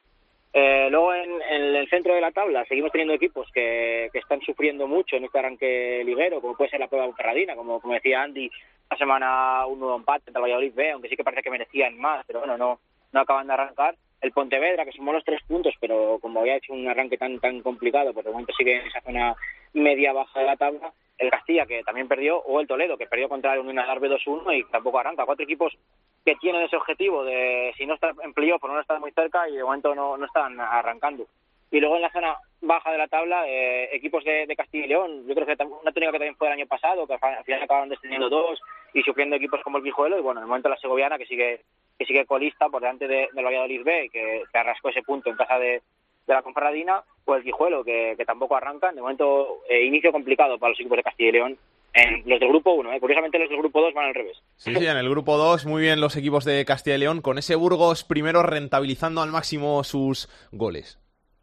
[0.57, 4.87] eh, luego en, el centro de la tabla seguimos teniendo equipos que, que están sufriendo
[4.87, 8.49] mucho en este arranque liguero, como puede ser la prueba Ferradina, como, como decía Andy,
[8.89, 11.99] la semana un nuevo empate entre el Valladolid B, aunque sí que parece que merecían
[11.99, 12.79] más, pero bueno, no,
[13.13, 13.97] no acaban de arrancar.
[14.21, 17.61] El Pontevedra, que sumó los tres puntos, pero como había hecho un arranque tan tan
[17.61, 19.35] complicado, pues de momento sigue en esa zona
[19.73, 20.93] media-baja de la tabla.
[21.19, 24.57] El Castilla, que también perdió, o el Toledo, que perdió contra el Unión Adarve 2-1
[24.57, 25.27] y tampoco arranca.
[25.27, 25.77] Cuatro equipos
[26.25, 29.49] que tienen ese objetivo de si no estar en playoff o no estar muy cerca
[29.49, 31.27] y de momento no, no están arrancando.
[31.71, 34.89] Y luego en la zona baja de la tabla, eh, equipos de, de Castilla y
[34.89, 37.63] León, yo creo que una tónica que también fue el año pasado, que al final
[37.63, 38.61] acabaron descendiendo dos
[38.93, 41.63] y sufriendo equipos como el Guijuelo, y bueno, en el momento la Segoviana que sigue
[41.99, 45.37] que sigue colista por delante de, del Valladolid B, que, que arrascó ese punto en
[45.37, 45.83] casa de,
[46.27, 48.95] de la Conferradina, o el Guijuelo, que, que tampoco arrancan.
[48.95, 51.59] De momento, eh, inicio complicado para los equipos de Castilla y León.
[51.95, 54.37] En los del grupo 1, curiosamente los del grupo 2 van al revés.
[54.57, 57.39] Sí, sí, en el grupo 2 muy bien los equipos de Castilla y León, con
[57.39, 60.99] ese Burgos primero rentabilizando al máximo sus goles.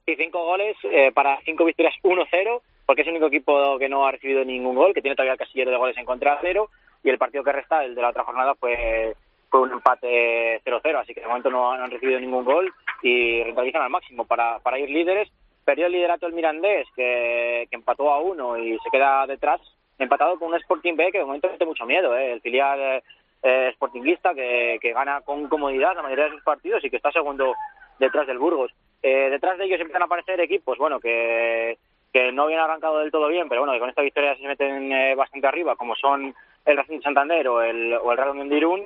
[0.06, 4.06] Y cinco goles eh, para cinco victorias 1-0, porque es el único equipo que no
[4.06, 6.70] ha recibido ningún gol, que tiene todavía el casillero de goles en contra cero,
[7.02, 9.16] y el partido que resta, el de la otra jornada, fue,
[9.50, 13.42] fue un empate 0-0, así que de momento no, no han recibido ningún gol y
[13.42, 15.32] rentabilizan al máximo para, para ir líderes.
[15.64, 19.62] Perdió el liderato el Mirandés, que, que empató a uno y se queda detrás,
[20.02, 22.34] empatado con un Sporting B que de momento mete mucho miedo, ¿eh?
[22.34, 23.04] el filial
[23.44, 27.12] eh, sportinguista que, que gana con comodidad la mayoría de sus partidos y que está
[27.12, 27.54] segundo
[28.00, 28.72] detrás del Burgos.
[29.04, 31.78] Eh, detrás de ellos empiezan a aparecer equipos, bueno, que,
[32.14, 34.92] que no habían arrancado del todo bien, pero bueno, que con esta victoria se meten
[34.92, 36.34] eh, bastante arriba, como son
[36.66, 38.86] el Racing de Santander o el, o el Real Unión de Irún.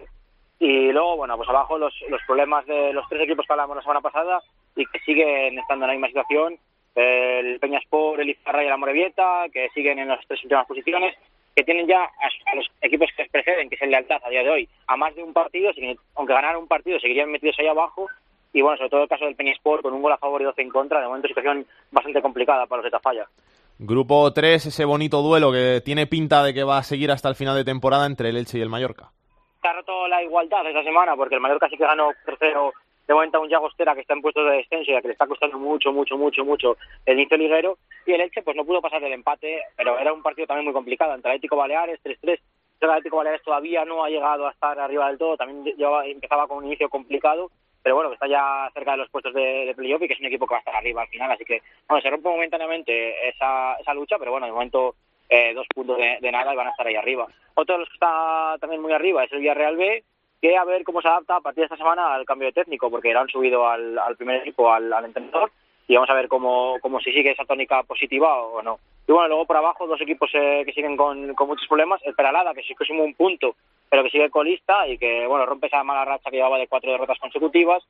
[0.57, 3.82] Y luego, bueno, pues abajo los, los problemas de los tres equipos que hablamos la
[3.82, 4.41] semana pasada
[4.76, 6.57] y que siguen estando en la misma situación.
[6.96, 11.16] El Peñaspor, el Izarra y el Amorebieta, que siguen en las tres últimas posiciones,
[11.56, 14.43] que tienen ya a, los equipos que les preceden, que es el Lealtad a día
[14.43, 15.72] de hoy, a más de un partido,
[16.16, 18.08] aunque ganaran un partido seguirían metidos ahí abajo.
[18.54, 20.62] Y bueno, sobre todo el caso del Peñaspor, con un gol a favor y 12
[20.62, 23.28] en contra, de momento situación bastante complicada para los de Tafalla.
[23.78, 27.36] Grupo 3, ese bonito duelo que tiene pinta de que va a seguir hasta el
[27.36, 29.12] final de temporada entre el Elche y el Mallorca.
[29.62, 32.72] se ha roto la igualdad esta semana porque el Mallorca sí que ganó tercero
[33.08, 35.14] de momento a un Llagostera que está en puestos de descenso y a que le
[35.14, 37.78] está costando mucho, mucho, mucho, mucho el inicio liguero.
[38.06, 40.74] Y el Elche pues no pudo pasar del empate, pero era un partido también muy
[40.74, 41.14] complicado.
[41.14, 42.39] Entre Atlético Baleares 3-3
[42.82, 46.45] el Atlético Baleares todavía no ha llegado a estar arriba del todo, también llevaba- empezaba
[46.47, 47.49] con un inicio complicado,
[47.82, 50.20] pero bueno, que está ya cerca de los puestos de, de playoff y que es
[50.20, 53.30] un equipo que va a estar arriba al final, así que bueno, se rompe momentáneamente
[53.30, 54.95] esa, esa lucha, pero bueno, de momento
[55.30, 57.28] eh, dos puntos de, de nada y van a estar ahí arriba.
[57.56, 60.03] Otro de los que está también muy arriba es el Villarreal B,
[60.46, 62.91] que a ver cómo se adapta a partir de esta semana al cambio de técnico,
[62.91, 65.52] porque lo han subido al, al primer equipo, al, entrenador,
[65.88, 68.78] y vamos a ver cómo, cómo si sigue esa tónica positiva o no.
[69.08, 72.14] Y bueno, luego por abajo dos equipos eh, que siguen con, con muchos problemas, el
[72.14, 73.56] Peralada, que sí que sumó un punto,
[73.89, 76.91] pero que sigue colista y que bueno rompe esa mala racha que llevaba de cuatro
[76.91, 77.84] derrotas consecutivas,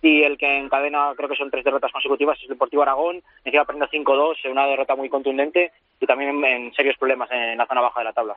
[0.00, 3.64] y el que encadena creo que son tres derrotas consecutivas es el Deportivo Aragón, encima
[3.64, 8.00] perdiendo 5-2, una derrota muy contundente y también en serios problemas en la zona baja
[8.00, 8.36] de la tabla.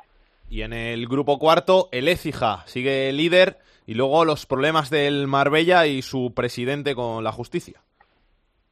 [0.49, 5.85] Y en el grupo cuarto, el Écija sigue líder y luego los problemas del Marbella
[5.85, 7.81] y su presidente con la justicia.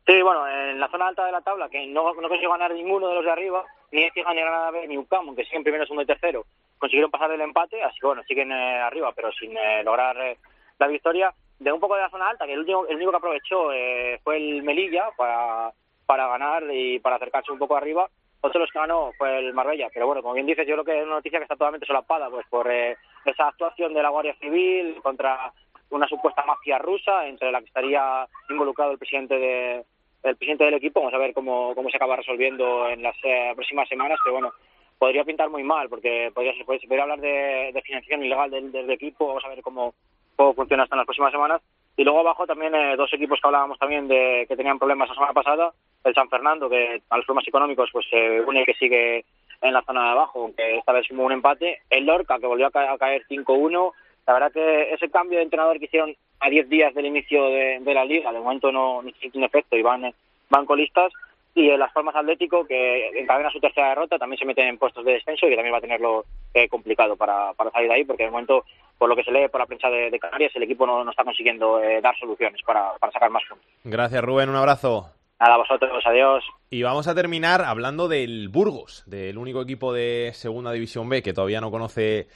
[0.08, 3.10] Sí, bueno, en la zona alta de la tabla, que no, no consiguió ganar ninguno
[3.10, 6.04] de los de arriba, ni Écija, ni Granada B, ni UCAM, aunque siguen primero, segundo
[6.04, 6.46] y tercero,
[6.78, 10.38] consiguieron pasar el empate, así que bueno, siguen eh, arriba, pero sin eh, lograr eh,
[10.80, 11.34] la victoria.
[11.60, 14.20] De un poco de la zona alta, que el, último, el único que aprovechó eh,
[14.24, 15.74] fue el Melilla para,
[16.06, 18.08] para ganar y para acercarse un poco arriba.
[18.42, 21.00] Otro los que ganó fue el Marbella, pero bueno, como bien dices, yo creo que
[21.00, 24.36] es una noticia que está totalmente solapada, pues por eh, esa actuación de la Guardia
[24.40, 25.52] Civil contra
[25.90, 29.84] una supuesta mafia rusa, entre la que estaría involucrado el presidente de,
[30.24, 31.00] el presidente del equipo.
[31.00, 34.52] Vamos a ver cómo, cómo se acaba resolviendo en las eh, próximas semanas, pero bueno,
[35.00, 38.90] podría pintar muy mal, porque podría, podría- se podría hablar de, financiación ilegal del, del
[38.92, 39.28] equipo.
[39.28, 39.94] Vamos a ver cómo,
[40.36, 41.62] cómo funciona esto en las próximas semanas.
[41.96, 45.16] Y luego abajo también eh, dos equipos que hablábamos también de que tenían problemas la
[45.16, 45.72] semana pasada.
[46.04, 49.26] El San Fernando, que a los problemas económicos pues se une que sigue
[49.62, 51.80] en la zona de abajo, aunque esta vez hubo un empate.
[51.90, 53.92] El Lorca, que volvió a, ca- a caer 5-1.
[54.28, 57.82] La verdad que ese cambio de entrenador que hicieron a 10 días del inicio de,
[57.94, 60.14] la liga, de momento no, no tiene efecto y van,
[60.50, 61.12] van colistas.
[61.56, 65.04] Y el Las Palmas Atlético, que encadena su tercera derrota, también se mete en puestos
[65.04, 66.24] de descenso y también va a tenerlo
[66.54, 68.64] eh, complicado para, para salir de ahí, porque de momento,
[69.00, 71.10] por lo que se lee por la prensa de, de Canarias, el equipo no, no
[71.10, 73.66] está consiguiendo eh, dar soluciones para, para sacar más puntos.
[73.86, 75.10] Gracias Rubén, un abrazo.
[75.40, 76.44] Nada, vosotros, adiós.
[76.72, 81.34] Y vamos a terminar hablando del Burgos, del único equipo de Segunda División B que
[81.34, 82.28] todavía no conoce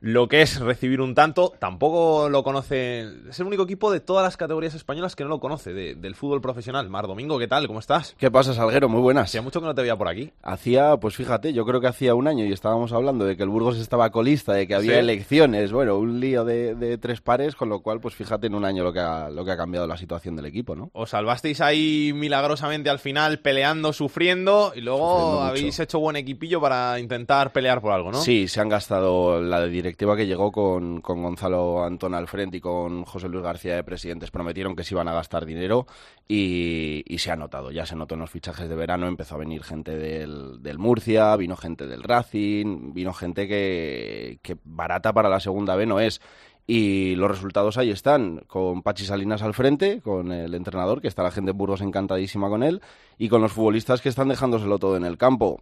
[0.00, 1.52] lo que es recibir un tanto.
[1.58, 3.06] Tampoco lo conoce.
[3.28, 6.14] Es el único equipo de todas las categorías españolas que no lo conoce, de- del
[6.14, 6.88] fútbol profesional.
[6.88, 7.66] Mar Domingo, ¿qué tal?
[7.66, 8.14] ¿Cómo estás?
[8.18, 8.88] ¿Qué pasa, Salguero?
[8.88, 9.26] Muy buenas.
[9.26, 10.32] Hacía mucho que no te veía por aquí.
[10.42, 13.50] Hacía, pues fíjate, yo creo que hacía un año y estábamos hablando de que el
[13.50, 14.98] Burgos estaba colista, de que había Sí.
[14.98, 18.64] elecciones, bueno, un lío de, de tres pares, con lo cual, pues fíjate en un
[18.64, 20.90] año lo que ha, lo que ha cambiado la situación del equipo, ¿no?
[20.94, 26.60] Os salvasteis ahí milagrosamente al final, peleando, sufriendo, y luego Sufriendo habéis hecho buen equipillo
[26.60, 28.20] para intentar pelear por algo, ¿no?
[28.22, 32.60] Sí, se han gastado la directiva que llegó con, con Gonzalo Antón al frente y
[32.60, 34.30] con José Luis García de presidentes.
[34.30, 35.86] Prometieron que se iban a gastar dinero
[36.28, 37.72] y, se ha notado.
[37.72, 39.08] Ya se notó en los fichajes de verano.
[39.08, 44.56] Empezó a venir gente del, del Murcia, vino gente del Racing, vino gente que, que
[44.62, 46.20] barata para la segunda B no es.
[46.68, 51.24] Y los resultados ahí están, con Pachi Salinas al frente, con el entrenador, que está
[51.24, 52.80] la gente de Burgos encantadísima con él,
[53.18, 55.58] y con los futbolistas que están dejándoselo todo en el campo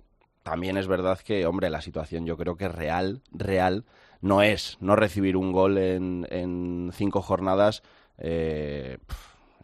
[0.48, 3.84] también es verdad que, hombre, la situación yo creo que real, real,
[4.20, 7.82] no es no recibir un gol en, en cinco jornadas.
[8.18, 8.98] eh,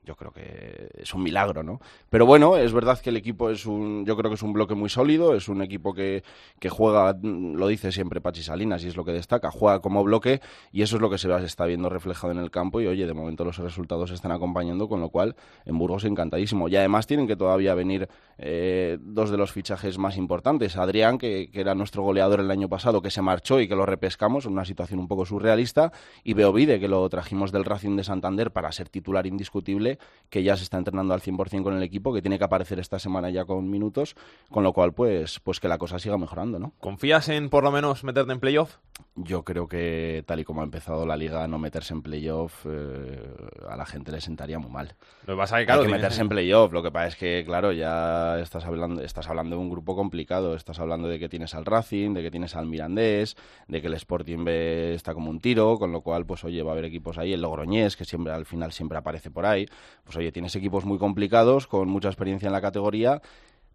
[0.04, 1.80] yo creo que es un milagro, ¿no?
[2.10, 4.74] Pero bueno, es verdad que el equipo es un, yo creo que es un bloque
[4.74, 6.22] muy sólido, es un equipo que,
[6.58, 10.04] que juega, mm, lo dice siempre Pachi Salinas y es lo que destaca, juega como
[10.04, 10.40] bloque
[10.72, 13.14] y eso es lo que se está viendo reflejado en el campo y oye, de
[13.14, 16.68] momento los resultados se están acompañando, con lo cual en Burgos encantadísimo.
[16.68, 21.50] Y además tienen que todavía venir eh, dos de los fichajes más importantes, Adrián, que,
[21.50, 24.52] que era nuestro goleador el año pasado, que se marchó y que lo repescamos en
[24.52, 25.92] una situación un poco surrealista,
[26.22, 29.93] y Beovide, que lo trajimos del Racing de Santander para ser titular indiscutible,
[30.30, 32.98] que ya se está entrenando al 100% con el equipo, que tiene que aparecer esta
[32.98, 34.16] semana ya con minutos,
[34.50, 36.72] con lo cual pues, pues que la cosa siga mejorando, ¿no?
[36.80, 38.78] ¿Confías en por lo menos meterte en playoff?
[39.16, 43.32] Yo creo que tal y como ha empezado la liga, no meterse en playoff eh,
[43.68, 44.94] a la gente le sentaría muy mal.
[45.26, 46.72] Lo que pasa es que, claro, Hay que meterse en playoff.
[46.72, 50.54] Lo que pasa es que, claro, ya estás hablando, estás hablando de un grupo complicado.
[50.54, 53.36] Estás hablando de que tienes al Racing, de que tienes al Mirandés,
[53.68, 56.70] de que el Sporting B está como un tiro, con lo cual, pues oye, va
[56.70, 57.32] a haber equipos ahí.
[57.32, 59.66] El Logroñés, que siempre al final siempre aparece por ahí.
[60.04, 63.20] Pues oye, tienes equipos muy complicados, con mucha experiencia en la categoría.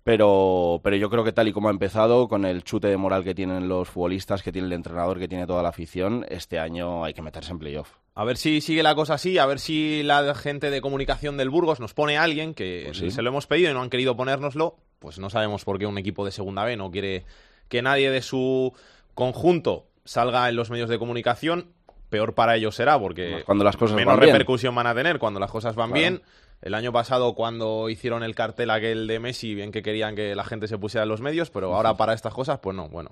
[0.04, 3.24] Pero, pero yo creo que tal y como ha empezado, con el chute de moral
[3.24, 7.04] que tienen los futbolistas, que tiene el entrenador, que tiene toda la afición, este año
[7.04, 7.92] hay que meterse en playoff.
[8.16, 11.50] A ver si sigue la cosa así, a ver si la gente de comunicación del
[11.50, 13.12] Burgos nos pone a alguien que Pues sí.
[13.12, 14.78] se lo hemos pedido y no han querido ponérnoslo.
[15.00, 17.26] Pues no sabemos por qué un equipo de segunda B no quiere
[17.68, 18.74] que nadie de su
[19.14, 21.74] conjunto salga en los medios de comunicación.
[22.10, 24.32] Peor para ellos será porque Cuando las cosas menos van bien.
[24.34, 26.00] repercusión van a tener cuando las cosas van Claro.
[26.02, 26.22] bien.
[26.62, 30.44] El año pasado, cuando hicieron el cartel aquel de Messi, bien que querían que la
[30.44, 33.12] gente se pusiera en los medios, pero ahora para estas cosas, pues no, bueno.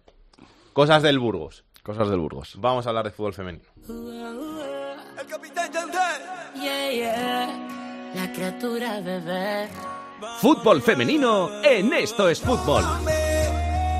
[0.74, 1.64] Cosas del Burgos.
[1.82, 2.56] Cosas del Burgos.
[2.60, 3.64] Vamos a hablar de fútbol femenino.
[3.88, 5.72] El capitán.
[6.56, 8.12] Yeah, yeah.
[8.16, 9.68] La criatura bebé.
[10.40, 12.84] Fútbol femenino en Esto es Fútbol.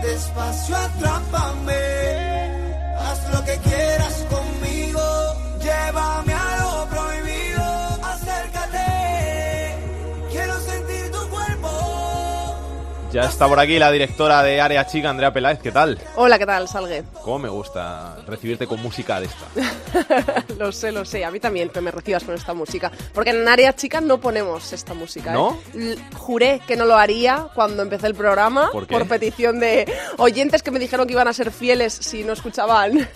[0.04, 1.74] Despacio atrápame.
[3.00, 4.17] Haz lo que quieras
[13.18, 15.58] Ya está por aquí la directora de Área Chica, Andrea Peláez.
[15.58, 15.98] ¿Qué tal?
[16.18, 17.04] Hola, ¿qué tal, Salgue?
[17.24, 20.44] ¿Cómo me gusta recibirte con música de esta?
[20.60, 21.26] lo sé, lo sé.
[21.26, 22.92] A mí también que me recibas con esta música.
[23.16, 25.32] Porque en área chica no ponemos esta música.
[25.32, 25.34] ¿eh?
[25.34, 25.58] ¿No?
[26.14, 28.70] Juré que no lo haría cuando empecé el programa.
[28.72, 29.04] ¿Por qué?
[29.06, 33.10] petición de oyentes que me dijeron que iban a ser fieles si no escuchaban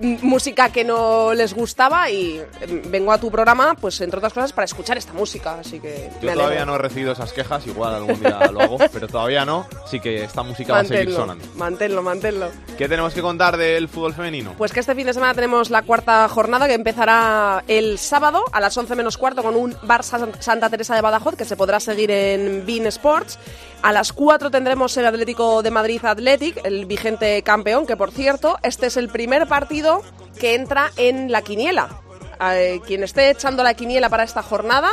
[0.22, 2.08] música que no les gustaba.
[2.08, 5.58] Y eh, vengo a tu programa, pues entre otras cosas, para escuchar esta música.
[5.58, 9.06] Así que Yo todavía no he recibido esas quejas, igual algún día lo hago, pero
[9.08, 9.66] todavía no.
[9.84, 11.44] Así que esta música va a seguir Manténlo, sonando.
[11.56, 12.48] manténlo, manténlo.
[12.78, 14.54] ¿Qué tenemos que contar del fútbol femenino?
[14.56, 18.60] Pues que este fin de semana tenemos la cuarta jornada que empezará el sábado a
[18.60, 22.10] las 11 menos cuarto con un Barça Santa Teresa de Badajoz que se podrá seguir
[22.10, 23.38] en Bean Sports.
[23.82, 28.56] A las 4 tendremos el Atlético de Madrid Athletic, el vigente campeón, que por cierto,
[28.62, 30.02] este es el primer partido
[30.40, 32.00] que entra en la quiniela.
[32.40, 34.90] Eh, quien esté echando la quiniela para esta jornada,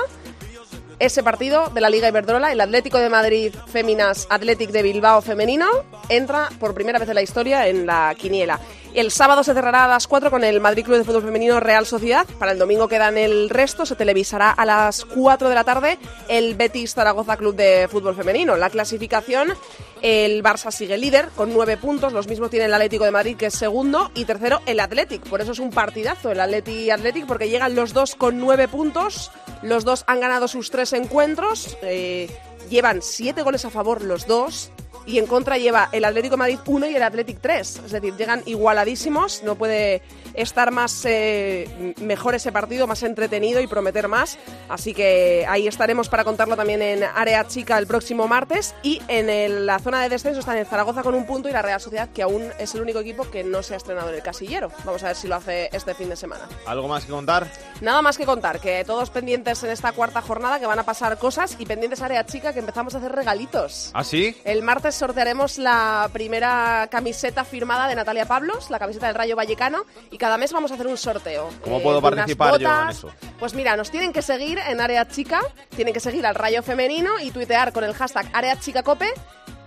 [1.01, 5.67] ese partido de la Liga Iberdrola, el Atlético de Madrid Féminas Athletic de Bilbao femenino,
[6.09, 8.59] entra por primera vez en la historia en la quiniela.
[8.93, 11.85] El sábado se cerrará a las 4 con el Madrid Club de Fútbol Femenino Real
[11.85, 12.27] Sociedad.
[12.37, 13.85] Para el domingo quedan el resto.
[13.85, 15.97] Se televisará a las 4 de la tarde
[16.27, 18.57] el Betis Zaragoza Club de Fútbol Femenino.
[18.57, 19.53] La clasificación,
[20.01, 22.13] el Barça sigue líder con 9 puntos.
[22.13, 24.11] Los mismos tiene el Atlético de Madrid, que es segundo.
[24.15, 25.21] Y tercero, el Athletic.
[25.27, 29.31] Por eso es un partidazo el Atleti Athletic, porque llegan los dos con 9 puntos.
[29.61, 31.77] Los dos han ganado sus tres encuentros.
[31.81, 32.29] eh,
[32.69, 34.71] llevan 7 goles a favor los dos.
[35.05, 37.81] Y en contra lleva el Atlético de Madrid 1 y el Athletic 3.
[37.85, 40.01] Es decir, llegan igualadísimos, no puede
[40.33, 44.37] estar más eh, mejor ese partido, más entretenido y prometer más.
[44.69, 48.73] Así que ahí estaremos para contarlo también en Área Chica el próximo martes.
[48.83, 51.61] Y en el- la zona de descenso están en Zaragoza con un punto y la
[51.61, 54.21] Real Sociedad, que aún es el único equipo que no se ha estrenado en el
[54.23, 54.71] casillero.
[54.85, 56.47] Vamos a ver si lo hace este fin de semana.
[56.65, 57.47] ¿Algo más que contar?
[57.81, 61.17] Nada más que contar, que todos pendientes en esta cuarta jornada, que van a pasar
[61.17, 63.91] cosas y pendientes área chica, que empezamos a hacer regalitos.
[63.93, 64.35] ¿Ah, sí?
[64.45, 69.83] El martes sortearemos la primera camiseta firmada de Natalia Pablos, la camiseta del Rayo Vallecano,
[70.11, 71.49] y cada mes vamos a hacer un sorteo.
[71.63, 73.09] ¿Cómo Eh, puedo unas participar yo en eso?
[73.39, 75.41] Pues mira, nos tienen que seguir en área chica,
[75.75, 79.11] tienen que seguir al Rayo Femenino y tuitear con el hashtag área chica cope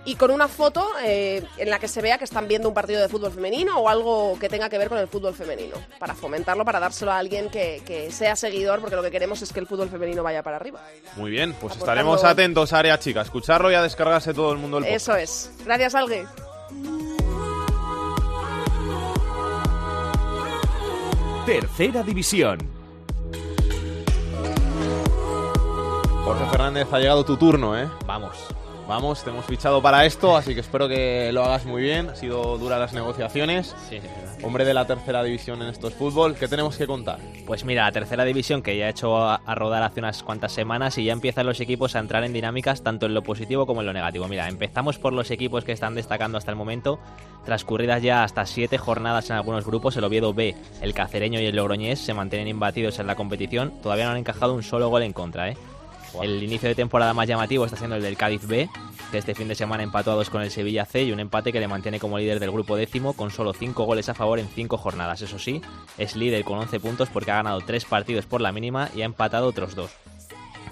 [0.05, 3.01] y con una foto eh, en la que se vea que están viendo un partido
[3.01, 6.63] de fútbol femenino o algo que tenga que ver con el fútbol femenino, para fomentarlo,
[6.63, 9.67] para dárselo a alguien que, que sea seguidor, porque lo que queremos es que el
[9.67, 10.81] fútbol femenino vaya para arriba.
[11.15, 14.57] Muy bien, pues Aportando- estaremos atentos, área chica, a escucharlo y a descargarse todo el
[14.59, 15.01] mundo el podcast.
[15.09, 15.51] Eso es.
[15.65, 16.25] Gracias, Algue.
[21.45, 22.57] Tercera división.
[26.23, 27.87] Jorge Fernández, ha llegado tu turno, ¿eh?
[28.07, 28.35] Vamos.
[28.87, 32.09] Vamos, te hemos fichado para esto, así que espero que lo hagas muy bien.
[32.09, 33.75] Han sido duras las negociaciones.
[33.89, 33.99] Sí,
[34.43, 37.17] Hombre de la tercera división en estos fútbol, ¿qué tenemos que contar?
[37.47, 40.51] Pues mira, la tercera división que ya ha hecho a, a rodar hace unas cuantas
[40.51, 43.81] semanas y ya empiezan los equipos a entrar en dinámicas tanto en lo positivo como
[43.81, 44.27] en lo negativo.
[44.27, 46.99] Mira, empezamos por los equipos que están destacando hasta el momento,
[47.43, 51.55] transcurridas ya hasta siete jornadas en algunos grupos, el Oviedo B, el Cacereño y el
[51.55, 55.13] Logroñés se mantienen imbatidos en la competición, todavía no han encajado un solo gol en
[55.13, 55.57] contra, ¿eh?
[56.21, 58.69] El inicio de temporada más llamativo está siendo el del Cádiz B,
[59.11, 61.51] que este fin de semana empató a dos con el Sevilla C y un empate
[61.51, 64.47] que le mantiene como líder del grupo décimo con solo 5 goles a favor en
[64.47, 65.21] 5 jornadas.
[65.21, 65.61] Eso sí,
[65.97, 69.05] es líder con 11 puntos porque ha ganado 3 partidos por la mínima y ha
[69.05, 69.91] empatado otros 2.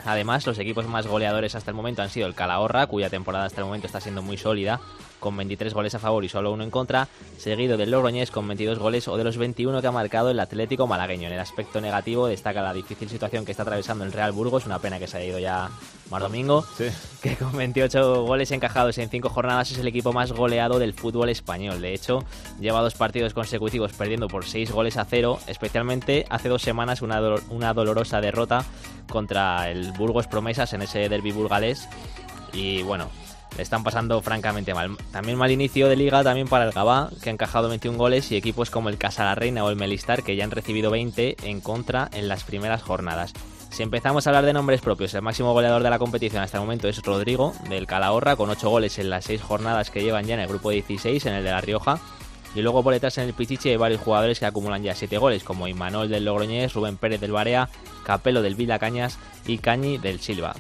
[0.06, 3.62] Además, los equipos más goleadores hasta el momento han sido el Calahorra, cuya temporada hasta
[3.62, 4.82] el momento está siendo muy sólida,
[5.24, 7.08] con 23 goles a favor y solo uno en contra,
[7.38, 10.86] seguido del Logroñés con 22 goles o de los 21 que ha marcado el Atlético
[10.86, 11.28] Malagueño.
[11.28, 14.80] En el aspecto negativo destaca la difícil situación que está atravesando el Real Burgos, una
[14.80, 15.70] pena que se haya ido ya
[16.12, 16.66] Mar Domingo,
[17.22, 21.30] que con 28 goles encajados en 5 jornadas es el equipo más goleado del fútbol
[21.30, 21.80] español.
[21.80, 22.26] De hecho,
[22.60, 27.22] lleva dos partidos consecutivos perdiendo por 6 goles a 0, especialmente hace dos semanas una,
[27.22, 28.66] do- una dolorosa derrota
[29.10, 31.88] contra el Burgos Promesas en ese derby burgalés.
[32.52, 33.10] Y bueno,
[33.58, 34.98] le están pasando francamente mal.
[35.12, 38.36] También mal inicio de liga también para el Gabá, que ha encajado 21 goles, y
[38.36, 41.62] equipos como el Casa la Reina o el Melistar, que ya han recibido 20 en
[41.62, 43.34] contra en las primeras jornadas.
[43.70, 46.64] Si empezamos a hablar de nombres propios, el máximo goleador de la competición hasta el
[46.64, 50.36] momento es Rodrigo, del Calahorra, con 8 goles en las 6 jornadas que llevan ya
[50.36, 52.00] en el grupo 16, en el de La Rioja.
[52.54, 55.44] Y luego por detrás en el Pichichi hay varios jugadores que acumulan ya 7 goles,
[55.44, 57.68] como Imanol del Logroñés, Rubén Pérez del Barea,
[58.06, 60.56] Capelo del Vila Cañas y Cañi del Silva.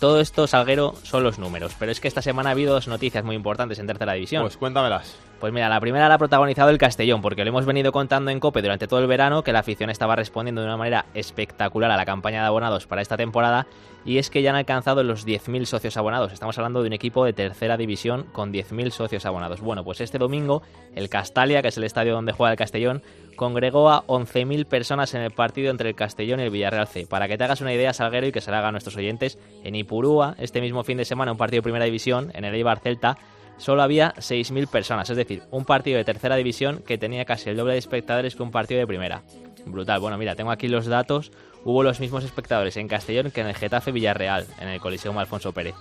[0.00, 3.22] Todo esto, Salguero, son los números, pero es que esta semana ha habido dos noticias
[3.22, 4.42] muy importantes en tercera división.
[4.42, 5.14] Pues cuéntamelas.
[5.40, 8.40] Pues mira, la primera la ha protagonizado el Castellón, porque lo hemos venido contando en
[8.40, 11.96] COPE durante todo el verano, que la afición estaba respondiendo de una manera espectacular a
[11.96, 13.66] la campaña de abonados para esta temporada,
[14.04, 16.34] y es que ya han alcanzado los 10.000 socios abonados.
[16.34, 19.62] Estamos hablando de un equipo de tercera división con 10.000 socios abonados.
[19.62, 20.60] Bueno, pues este domingo,
[20.94, 23.02] el Castalia, que es el estadio donde juega el Castellón,
[23.34, 27.06] congregó a 11.000 personas en el partido entre el Castellón y el Villarreal C.
[27.06, 29.38] Para que te hagas una idea, Salguero, y que se la haga a nuestros oyentes,
[29.64, 32.80] en Ipurúa, este mismo fin de semana, un partido de primera división, en el Eibar
[32.80, 33.16] Celta,
[33.60, 37.56] solo había 6.000 personas, es decir, un partido de tercera división que tenía casi el
[37.56, 39.22] doble de espectadores que un partido de primera.
[39.66, 40.00] Brutal.
[40.00, 41.30] Bueno, mira, tengo aquí los datos.
[41.64, 45.52] Hubo los mismos espectadores en Castellón que en el Getafe Villarreal, en el Coliseum Alfonso
[45.52, 45.74] Pérez.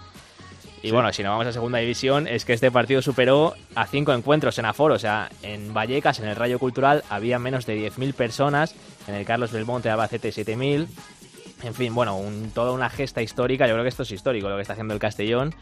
[0.81, 0.91] Y Sí.
[0.91, 4.57] bueno, si nos vamos a segunda división, es que este partido superó a cinco encuentros
[4.59, 4.95] en aforo.
[4.95, 8.75] O sea, en Vallecas, en el Rayo Cultural, había menos de 10.000 personas.
[9.07, 10.87] En el Carlos Belmonte Albacete, 7.000.
[11.63, 13.67] En fin, bueno, un, toda una gesta histórica.
[13.67, 15.53] Yo creo que esto es histórico lo que está haciendo el Castellón.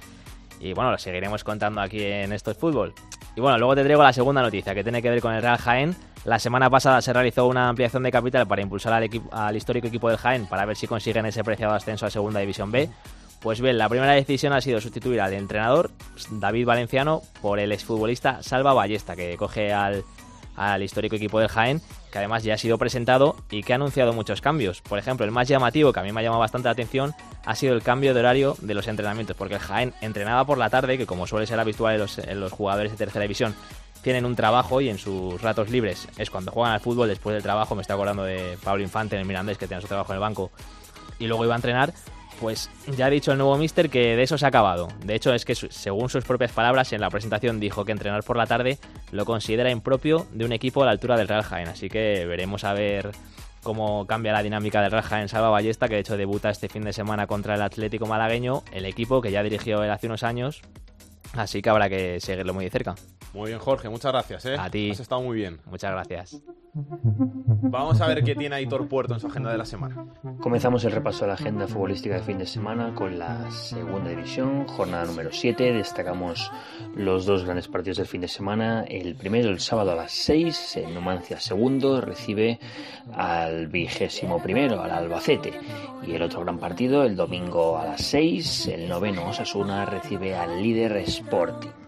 [0.59, 2.93] Y bueno, lo seguiremos contando aquí en Esto es Fútbol.
[3.35, 5.57] Y bueno, luego te traigo la segunda noticia que tiene que ver con el Real
[5.57, 5.95] Jaén.
[6.25, 9.87] La semana pasada se realizó una ampliación de capital para impulsar al, equipo, al histórico
[9.87, 12.89] equipo del Jaén para ver si consiguen ese preciado ascenso a Segunda División B.
[13.39, 15.91] Pues bien, la primera decisión ha sido sustituir al entrenador
[16.31, 20.03] David Valenciano por el exfutbolista Salva Ballesta, que coge al,
[20.57, 21.81] al histórico equipo del Jaén,
[22.11, 24.81] que además ya ha sido presentado y que ha anunciado muchos cambios.
[24.81, 27.13] Por ejemplo, el más llamativo, que a mí me ha llamado bastante la atención,
[27.45, 30.69] ha sido el cambio de horario de los entrenamientos, porque el Jaén entrenaba por la
[30.69, 33.55] tarde, que como suele ser habitual en los, jugadores de tercera división,
[34.01, 37.43] tienen un trabajo y en sus ratos libres es cuando juegan al fútbol después del
[37.43, 37.75] trabajo.
[37.75, 40.51] Me estoy acordando de Pablo Infante el Mirandés, que tiene su trabajo en el banco,
[41.19, 41.93] y luego iba a entrenar.
[42.39, 44.87] Pues ya ha dicho el nuevo mister que de eso se ha acabado.
[45.03, 48.37] De hecho, es que según sus propias palabras, en la presentación dijo que entrenar por
[48.37, 48.77] la tarde
[49.11, 51.67] lo considera impropio de un equipo a la altura del Real Jaén.
[51.67, 53.11] Así que veremos a ver
[53.63, 56.83] cómo cambia la dinámica del Real Jaén Salva Ballesta, que de hecho debuta este fin
[56.83, 60.61] de semana contra el Atlético Malagueño, el equipo que ya dirigió él hace unos años
[61.33, 62.95] Así que habrá que seguirlo muy de cerca.
[63.37, 64.45] Muy bien, Jorge, muchas gracias.
[64.47, 64.55] ¿eh?
[64.57, 64.89] A ti.
[64.89, 65.59] Has estado muy bien.
[65.67, 66.41] Muchas gracias.
[66.73, 70.07] Vamos a ver qué tiene Aitor Puerto en su agenda de la semana.
[70.41, 74.65] Comenzamos el repaso de la agenda futbolística de fin de semana con la segunda división,
[74.67, 75.71] jornada número 7.
[75.71, 76.51] Destacamos
[76.95, 78.83] los dos grandes partidos del fin de semana.
[78.87, 82.59] El primero, el sábado a las 6, el Numancia segundo recibe
[83.13, 85.53] al vigésimo primero, al Albacete.
[86.07, 90.61] Y el otro gran partido, el domingo a las 6, el noveno Osasuna recibe al
[90.61, 91.86] líder Sporting.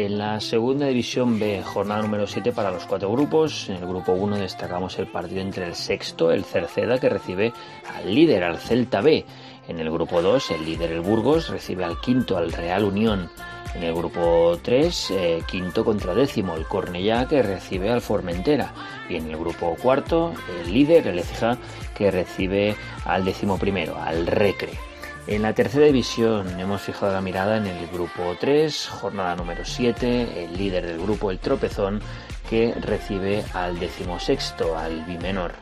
[0.00, 3.68] En la segunda división B, jornada número 7 para los cuatro grupos.
[3.68, 7.52] En el grupo 1 destacamos el partido entre el sexto, el Cerceda, que recibe
[7.96, 9.26] al líder, al Celta B.
[9.66, 13.28] En el grupo 2, el líder, el Burgos, recibe al quinto, al Real Unión.
[13.74, 18.72] En el grupo 3, eh, quinto contra décimo, el Cornellá, que recibe al Formentera.
[19.08, 21.58] Y en el grupo cuarto, el líder, el Ecija,
[21.96, 24.87] que recibe al décimo primero, al Recre.
[25.28, 30.44] En la tercera división hemos fijado la mirada en el grupo 3, jornada número 7,
[30.44, 32.00] el líder del grupo, el Tropezón,
[32.48, 35.52] que recibe al decimosexto, al Bimenor.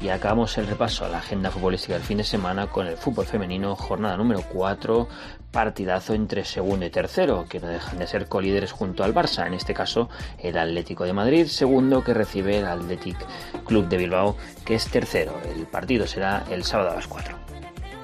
[0.00, 3.26] Y acabamos el repaso a la agenda futbolística del fin de semana con el fútbol
[3.26, 5.06] femenino, jornada número 4,
[5.50, 9.52] partidazo entre segundo y tercero, que no dejan de ser colíderes junto al Barça, en
[9.52, 13.18] este caso el Atlético de Madrid, segundo que recibe el Athletic
[13.66, 15.38] Club de Bilbao, que es tercero.
[15.54, 17.49] El partido será el sábado a las 4.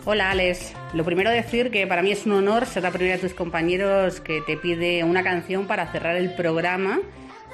[0.08, 3.20] Hola Alex, lo primero decir que para mí es un honor ser la primera de
[3.20, 7.00] tus compañeros que te pide una canción para cerrar el programa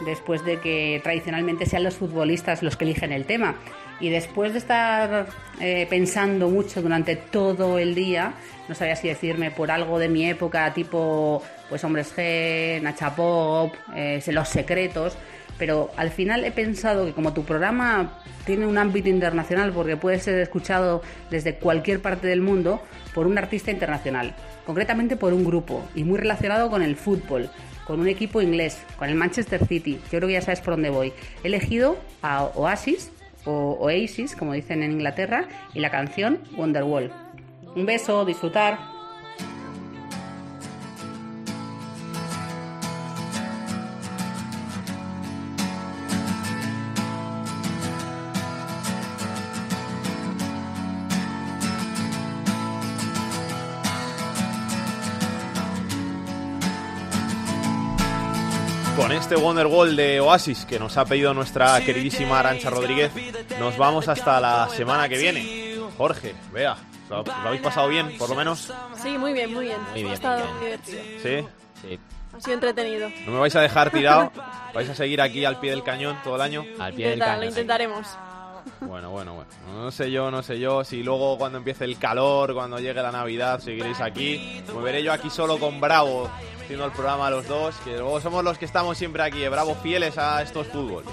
[0.05, 3.55] después de que tradicionalmente sean los futbolistas los que eligen el tema.
[4.01, 5.29] Y después de estar
[5.61, 8.35] eh, pensando mucho durante todo el día,
[8.69, 13.73] no sabía si decirme por algo de mi época, tipo pues Hombres G, Nacha Pop,
[13.97, 15.17] eh, Los Secretos,
[15.63, 20.19] pero al final he pensado que como tu programa tiene un ámbito internacional porque puede
[20.19, 22.83] ser escuchado desde cualquier parte del mundo
[23.15, 24.35] por un artista internacional,
[24.67, 27.49] concretamente por un grupo y muy relacionado con el fútbol,
[27.87, 30.01] con un equipo inglés, con el Manchester City.
[30.11, 31.13] Yo creo que ya sabes por dónde voy.
[31.45, 33.13] He elegido a Oasis
[33.45, 35.45] o Oasis, como dicen en Inglaterra,
[35.75, 37.13] y la canción Wonderwall.
[37.77, 38.81] Un beso, disfrutar.
[59.33, 63.11] Este Wonderwall de Oasis que nos ha pedido nuestra queridísima Arancha Rodríguez,
[63.59, 65.75] nos vamos hasta la semana que viene.
[65.97, 66.77] Jorge, vea,
[67.09, 68.71] ¿lo lo habéis pasado bien, por lo menos?
[69.03, 69.79] Sí, muy bien, muy bien.
[69.91, 70.81] Muy bien, Ha estado muy bien.
[70.85, 71.03] divertido.
[71.23, 71.49] ¿Sí?
[71.89, 71.99] Sí.
[72.37, 73.09] Ha sido entretenido.
[73.25, 74.31] ¿No me vais a dejar tirado?
[74.75, 76.67] ¿Vais a seguir aquí al pie del cañón todo el año?
[76.79, 78.07] Al Intenta- lo intentaremos.
[78.81, 79.51] Bueno, bueno, bueno.
[79.73, 80.85] No sé yo, no sé yo.
[80.85, 84.63] Si luego cuando empiece el calor, cuando llegue la Navidad, seguiréis aquí.
[84.75, 86.31] Me veré yo aquí solo con Bravo,
[86.61, 87.75] haciendo el programa los dos.
[87.85, 91.05] Que luego somos los que estamos siempre aquí, eh, Bravo, fieles a estos fútbol.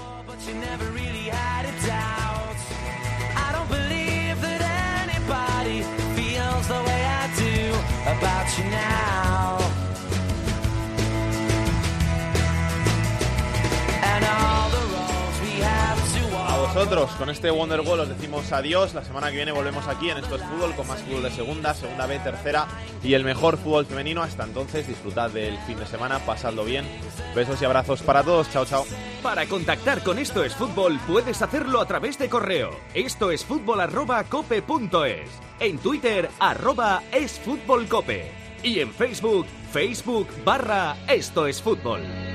[16.74, 18.94] Vosotros, con este Wonderwall os decimos adiós.
[18.94, 21.74] La semana que viene volvemos aquí en Esto es Fútbol con más fútbol de segunda,
[21.74, 22.68] segunda B, tercera
[23.02, 24.22] y el mejor fútbol femenino.
[24.22, 26.84] Hasta entonces, disfrutad del fin de semana, pasadlo bien.
[27.34, 28.50] Besos y abrazos para todos.
[28.50, 28.84] Chao, chao.
[29.20, 32.70] Para contactar con Esto es Fútbol puedes hacerlo a través de correo.
[32.94, 34.62] Esto es fútbol arroba cope.
[35.58, 38.30] En Twitter arroba es fútbol cope.
[38.62, 42.29] Y en Facebook, Facebook barra Esto es Fútbol.